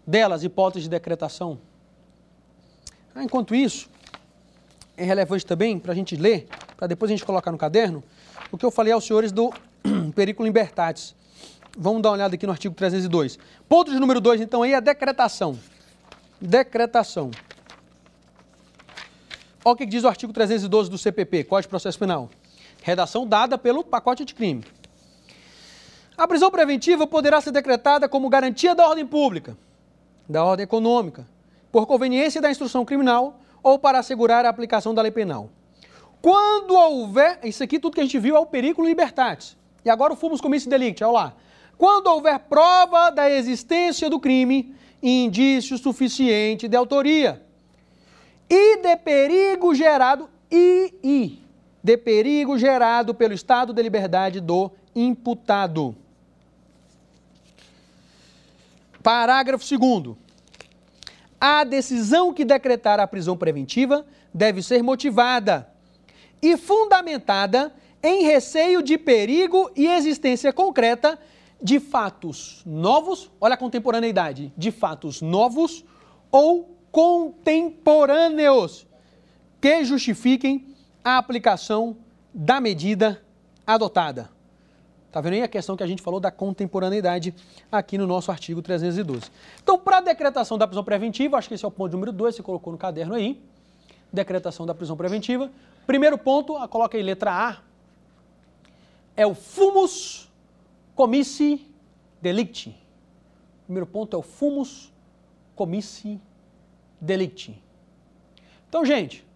[0.07, 1.59] delas, hipóteses de decretação.
[3.15, 3.89] Ah, enquanto isso,
[4.97, 6.47] é relevante também para a gente ler,
[6.77, 8.05] para depois a gente colocar no caderno,
[8.51, 9.53] o que eu falei aos senhores do
[10.15, 11.15] Periculum Libertatis.
[11.77, 13.39] Vamos dar uma olhada aqui no artigo 302.
[13.69, 15.59] Ponto de número 2, então, aí é a decretação.
[16.41, 17.31] Decretação.
[19.65, 22.31] Olha o que diz o artigo 312 do CPP, Código de Processo Penal.
[22.83, 24.65] Redação dada pelo pacote de crime.
[26.17, 29.57] A prisão preventiva poderá ser decretada como garantia da ordem pública,
[30.29, 31.27] da ordem econômica,
[31.70, 35.51] por conveniência da instrução criminal ou para assegurar a aplicação da lei penal.
[36.22, 39.57] Quando houver, isso aqui tudo que a gente viu é o perigo libertatis.
[39.85, 41.35] E agora o fumus comissi delicti, olha lá.
[41.79, 47.43] Quando houver prova da existência do crime e indício suficiente de autoria
[48.49, 51.43] e de perigo gerado e, e
[51.83, 55.95] de perigo gerado pelo estado de liberdade do imputado.
[59.07, 60.17] Parágrafo 2
[61.41, 64.05] a decisão que decretar a prisão preventiva
[64.35, 65.71] deve ser motivada
[66.43, 71.17] e fundamentada em receio de perigo e existência concreta
[71.63, 75.85] de fatos novos, olha a contemporaneidade, de fatos novos
[76.29, 78.89] ou contemporâneos
[79.61, 81.97] que justifiquem a aplicação
[82.35, 83.23] da medida
[83.65, 84.36] adotada.
[85.17, 87.35] Está vendo aí a questão que a gente falou da contemporaneidade
[87.73, 89.31] aqui no nosso artigo 312.
[89.62, 92.35] Então, para a decretação da prisão preventiva, acho que esse é o ponto número 2,
[92.35, 93.43] você colocou no caderno aí.
[94.12, 95.51] Decretação da prisão preventiva.
[95.87, 97.57] Primeiro ponto, coloca aí letra A,
[99.17, 100.31] é o fumus
[100.95, 101.67] comissi
[102.21, 102.77] delicti.
[103.64, 104.93] Primeiro ponto é o fumus
[105.55, 106.21] comissi
[107.01, 107.59] delicti.
[108.69, 109.27] Então, gente,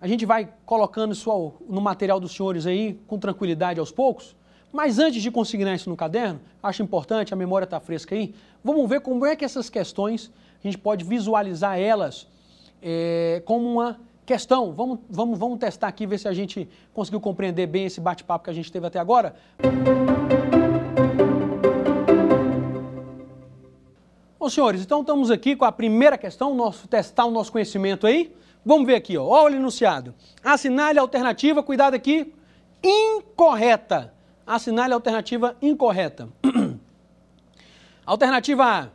[0.00, 4.34] a gente vai colocando isso no material dos senhores aí com tranquilidade aos poucos.
[4.76, 8.86] Mas antes de consignar isso no caderno, acho importante, a memória está fresca aí, vamos
[8.86, 10.30] ver como é que essas questões,
[10.62, 12.28] a gente pode visualizar elas
[12.82, 14.74] é, como uma questão.
[14.74, 18.50] Vamos, vamos, vamos testar aqui, ver se a gente conseguiu compreender bem esse bate-papo que
[18.50, 19.34] a gente teve até agora.
[24.38, 28.30] Bom, senhores, então estamos aqui com a primeira questão, nosso, testar o nosso conhecimento aí.
[28.62, 30.14] Vamos ver aqui, ó, olha o enunciado.
[30.44, 32.30] Assinale a alternativa, cuidado aqui,
[32.84, 34.14] incorreta
[34.46, 36.28] assinale a alternativa incorreta.
[38.06, 38.88] alternativa A.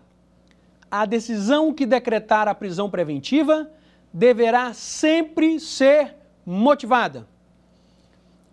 [0.89, 3.69] A decisão que decretar a prisão preventiva
[4.13, 7.27] deverá sempre ser motivada.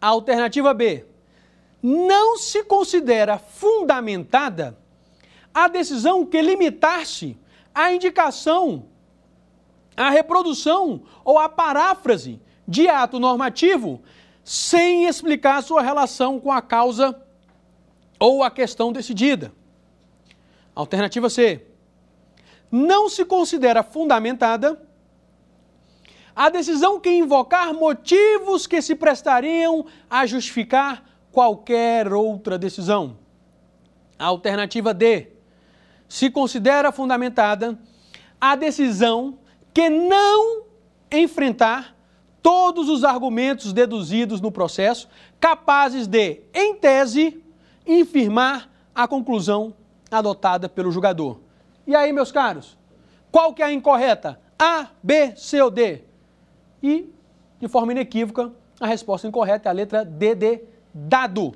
[0.00, 1.04] Alternativa B.
[1.82, 4.76] Não se considera fundamentada
[5.54, 7.36] a decisão que limitar-se
[7.74, 8.86] à indicação,
[9.96, 14.02] à reprodução ou à paráfrase de ato normativo
[14.48, 17.14] sem explicar sua relação com a causa
[18.18, 19.52] ou a questão decidida.
[20.74, 21.66] Alternativa C.
[22.70, 24.80] Não se considera fundamentada
[26.34, 33.18] a decisão que invocar motivos que se prestariam a justificar qualquer outra decisão.
[34.18, 35.28] Alternativa D.
[36.08, 37.78] Se considera fundamentada
[38.40, 39.40] a decisão
[39.74, 40.62] que não
[41.12, 41.97] enfrentar
[42.42, 45.08] todos os argumentos deduzidos no processo
[45.40, 47.42] capazes de, em tese,
[47.86, 49.74] infirmar a conclusão
[50.10, 51.38] adotada pelo julgador.
[51.86, 52.76] E aí, meus caros,
[53.30, 54.40] qual que é a incorreta?
[54.58, 56.02] A, B, C ou D?
[56.82, 57.12] E,
[57.60, 60.60] de forma inequívoca, a resposta incorreta é a letra D de
[60.92, 61.54] dado.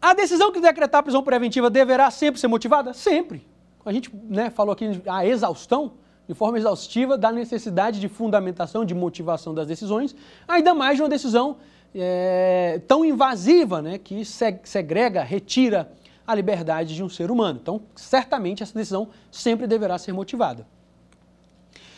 [0.00, 2.94] A decisão que decretar a prisão preventiva deverá sempre ser motivada?
[2.94, 3.46] Sempre.
[3.84, 5.92] A gente né, falou aqui a exaustão
[6.30, 10.14] de forma exaustiva da necessidade de fundamentação, de motivação das decisões,
[10.46, 11.56] ainda mais de uma decisão
[11.92, 15.90] é, tão invasiva, né, que segrega, retira
[16.24, 17.58] a liberdade de um ser humano.
[17.60, 20.64] Então, certamente essa decisão sempre deverá ser motivada.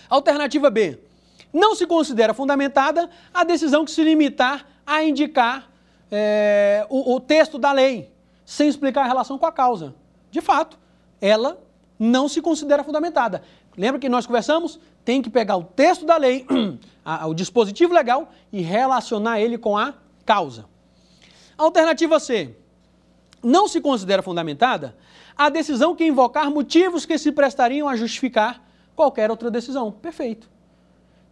[0.09, 0.99] Alternativa B.
[1.53, 5.71] Não se considera fundamentada a decisão que se limitar a indicar
[6.11, 8.11] é, o, o texto da lei,
[8.47, 9.95] sem explicar a relação com a causa.
[10.31, 10.79] De fato,
[11.21, 11.59] ela
[12.03, 13.43] não se considera fundamentada.
[13.77, 14.79] Lembra que nós conversamos?
[15.05, 16.47] Tem que pegar o texto da lei,
[17.27, 19.95] o dispositivo legal e relacionar ele com a
[20.25, 20.67] causa.
[21.57, 22.55] Alternativa C.
[23.43, 24.97] Não se considera fundamentada
[25.37, 28.63] a decisão que invocar motivos que se prestariam a justificar
[28.95, 29.91] qualquer outra decisão.
[29.91, 30.53] Perfeito.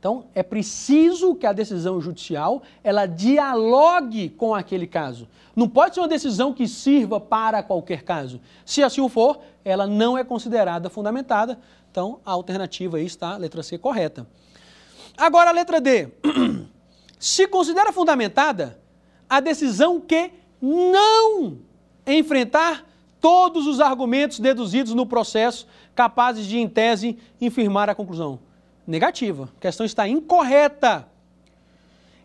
[0.01, 5.29] Então, é preciso que a decisão judicial ela dialogue com aquele caso.
[5.55, 8.41] Não pode ser uma decisão que sirva para qualquer caso.
[8.65, 11.59] Se assim for, ela não é considerada fundamentada.
[11.91, 14.27] Então, a alternativa aí está, letra C, correta.
[15.17, 16.09] Agora, a letra D.
[17.19, 18.79] Se considera fundamentada
[19.29, 20.31] a decisão que
[20.61, 21.59] não
[22.07, 22.87] enfrentar
[23.21, 28.39] todos os argumentos deduzidos no processo capazes de, em tese, infirmar a conclusão.
[28.87, 29.51] Negativa.
[29.59, 31.07] A questão está incorreta.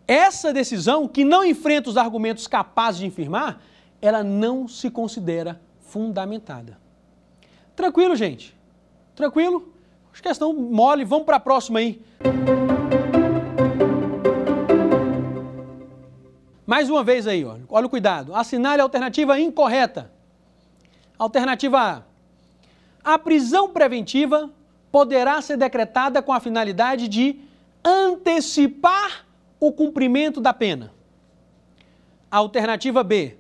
[0.08, 3.60] Essa decisão, que não enfrenta os argumentos capazes de infirmar,
[4.02, 6.78] ela não se considera fundamentada.
[7.76, 8.55] Tranquilo, gente?
[9.16, 9.74] Tranquilo?
[10.12, 11.06] Acho que questão mole.
[11.06, 12.02] Vamos para a próxima aí.
[16.66, 18.36] Mais uma vez aí, olha, olha o cuidado.
[18.36, 20.12] Assinale a alternativa incorreta.
[21.18, 22.02] Alternativa A.
[23.04, 24.50] A prisão preventiva
[24.92, 27.40] poderá ser decretada com a finalidade de
[27.84, 29.26] antecipar
[29.60, 30.92] o cumprimento da pena.
[32.32, 33.38] Alternativa B.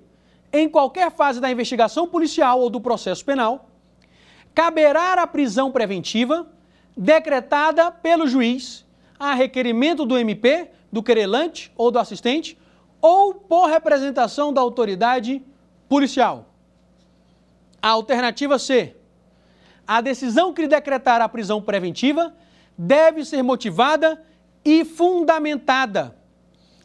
[0.53, 3.69] Em qualquer fase da investigação policial ou do processo penal,
[4.55, 6.47] caberá a prisão preventiva
[6.95, 8.85] decretada pelo juiz
[9.19, 12.57] a requerimento do MP, do querelante ou do assistente
[13.01, 15.43] ou por representação da autoridade
[15.89, 16.49] policial.
[17.81, 18.95] A alternativa C.
[19.85, 22.33] A decisão que decretar a prisão preventiva
[22.77, 24.23] deve ser motivada
[24.63, 26.15] e fundamentada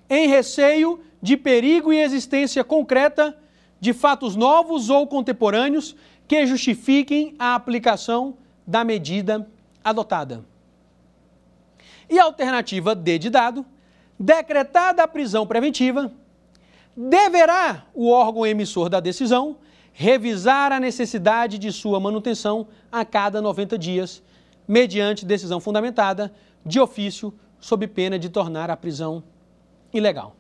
[0.08, 3.36] em receio de perigo e existência concreta
[3.80, 5.96] de fatos novos ou contemporâneos
[6.30, 9.48] que justifiquem a aplicação da medida
[9.82, 10.44] adotada.
[12.08, 13.66] E a alternativa D de dado
[14.16, 16.12] decretada a prisão preventiva,
[16.96, 19.56] deverá o órgão emissor da decisão
[19.92, 24.22] revisar a necessidade de sua manutenção a cada 90 dias,
[24.68, 26.32] mediante decisão fundamentada
[26.64, 29.20] de ofício, sob pena de tornar a prisão
[29.92, 30.36] ilegal.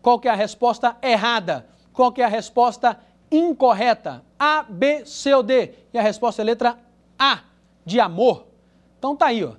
[0.00, 1.66] Qual que é a resposta errada?
[1.92, 4.22] Qual que é a resposta incorreta?
[4.38, 5.72] A, B, C ou D?
[5.92, 6.78] E a resposta é a letra
[7.18, 7.40] A,
[7.84, 8.46] de amor.
[8.98, 9.52] Então tá aí, ó.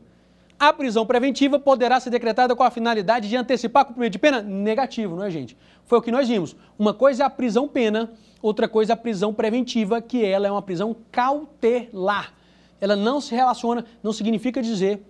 [0.59, 4.41] A prisão preventiva poderá ser decretada com a finalidade de antecipar cumprimento de pena?
[4.41, 5.57] Negativo, não é, gente?
[5.85, 6.55] Foi o que nós vimos.
[6.77, 8.11] Uma coisa é a prisão pena,
[8.41, 12.33] outra coisa é a prisão preventiva, que ela é uma prisão cautelar.
[12.81, 15.01] Ela não se relaciona, não significa dizer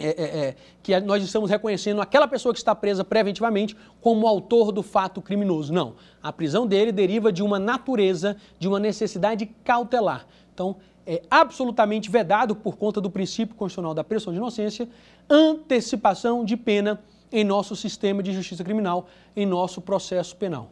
[0.00, 4.72] é, é, é, que nós estamos reconhecendo aquela pessoa que está presa preventivamente como autor
[4.72, 5.72] do fato criminoso.
[5.72, 5.94] Não.
[6.22, 10.26] A prisão dele deriva de uma natureza, de uma necessidade cautelar.
[10.54, 10.76] Então,
[11.06, 14.88] é absolutamente vedado por conta do princípio constitucional da presunção de inocência,
[15.28, 17.00] antecipação de pena
[17.32, 20.70] em nosso sistema de justiça criminal, em nosso processo penal.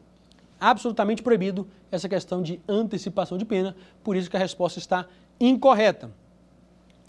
[0.61, 5.07] Absolutamente proibido essa questão de antecipação de pena, por isso que a resposta está
[5.39, 6.11] incorreta.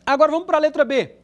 [0.06, 1.16] Agora vamos para a letra B.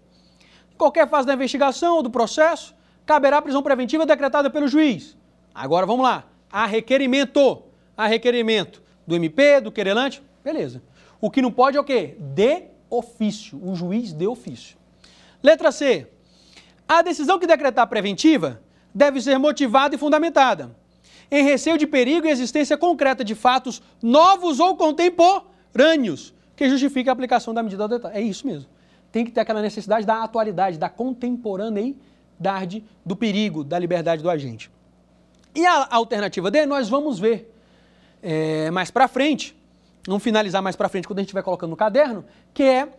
[0.74, 5.18] Em qualquer fase da investigação ou do processo, caberá prisão preventiva decretada pelo juiz.
[5.54, 6.26] Agora vamos lá.
[6.52, 7.64] A requerimento.
[7.96, 10.82] A requerimento do MP, do querelante, beleza.
[11.22, 12.16] O que não pode é o quê?
[12.20, 14.78] De ofício, o juiz de ofício.
[15.42, 16.08] Letra C.
[16.88, 18.62] A decisão que decretar preventiva
[18.94, 20.76] deve ser motivada e fundamentada
[21.34, 27.14] em receio de perigo e existência concreta de fatos novos ou contemporâneos que justifiquem a
[27.14, 28.16] aplicação da medida adotada.
[28.16, 28.70] É isso mesmo.
[29.14, 34.72] Tem que ter aquela necessidade da atualidade, da contemporaneidade do perigo, da liberdade do agente.
[35.54, 37.56] E a alternativa D, nós vamos ver
[38.24, 39.56] é, mais para frente,
[40.08, 42.90] vamos finalizar mais para frente quando a gente estiver colocando no caderno, que é,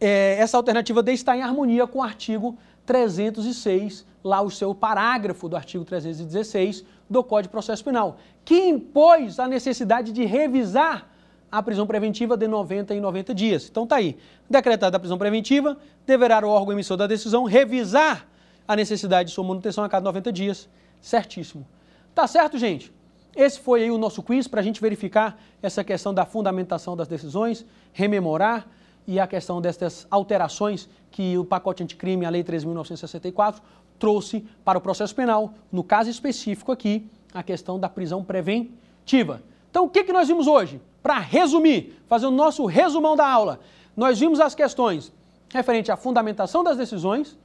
[0.00, 2.56] é, essa alternativa D está em harmonia com o artigo
[2.86, 9.40] 306, lá o seu parágrafo do artigo 316 do Código de Processo Penal, que impôs
[9.40, 11.10] a necessidade de revisar
[11.56, 13.66] a prisão preventiva de 90 em 90 dias.
[13.70, 14.18] Então tá aí.
[14.48, 18.28] Decretada a prisão preventiva, deverá o órgão emissor da decisão revisar
[18.68, 20.68] a necessidade de sua manutenção a cada 90 dias.
[21.00, 21.66] Certíssimo.
[22.14, 22.92] Tá certo, gente?
[23.34, 27.08] Esse foi aí o nosso quiz para a gente verificar essa questão da fundamentação das
[27.08, 28.66] decisões, rememorar
[29.06, 33.62] e a questão dessas alterações que o pacote anticrime, a Lei 3.964,
[33.98, 39.40] trouxe para o processo penal, no caso específico aqui, a questão da prisão preventiva.
[39.70, 40.80] Então, o que, que nós vimos hoje?
[41.06, 43.60] Para resumir, fazer o nosso resumão da aula,
[43.96, 45.12] nós vimos as questões
[45.50, 47.38] referente à fundamentação das decisões,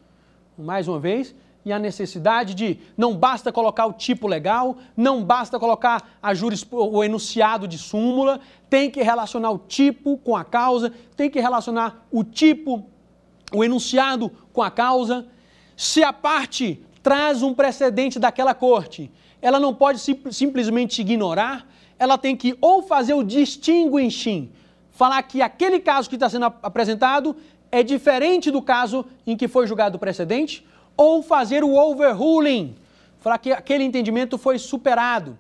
[0.58, 5.60] mais uma vez, e a necessidade de não basta colocar o tipo legal, não basta
[5.60, 10.92] colocar a juris, o enunciado de súmula, tem que relacionar o tipo com a causa,
[11.16, 12.84] tem que relacionar o tipo,
[13.54, 15.28] o enunciado com a causa.
[15.78, 21.68] Se a parte traz um precedente daquela corte, ela não pode sim, simplesmente ignorar,
[22.02, 24.52] ela tem que ou fazer o distinguishing,
[24.90, 27.36] falar que aquele caso que está sendo apresentado
[27.72, 30.66] é diferente do caso em que foi julgado o precedente,
[30.98, 32.76] ou fazer o overruling,
[33.20, 35.38] falar que aquele entendimento foi superado.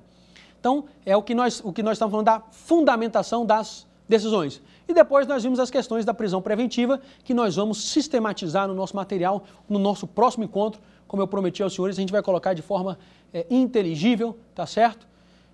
[0.60, 4.62] Então, é o que nós, o que nós estamos falando da fundamentação das decisões.
[4.88, 8.96] E depois nós vimos as questões da prisão preventiva, que nós vamos sistematizar no nosso
[8.96, 10.80] material, no nosso próximo encontro.
[11.08, 13.00] Como eu prometi aos senhores, a gente vai colocar de forma
[13.34, 15.10] é, inteligível, tá certo?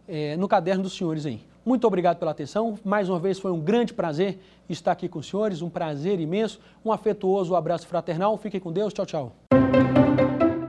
[0.07, 1.41] É, no caderno dos senhores aí.
[1.65, 2.79] Muito obrigado pela atenção.
[2.85, 4.39] Mais uma vez foi um grande prazer
[4.69, 8.37] estar aqui com os senhores, um prazer imenso, um afetuoso abraço fraternal.
[8.37, 8.93] Fiquem com Deus.
[8.93, 9.35] Tchau, tchau.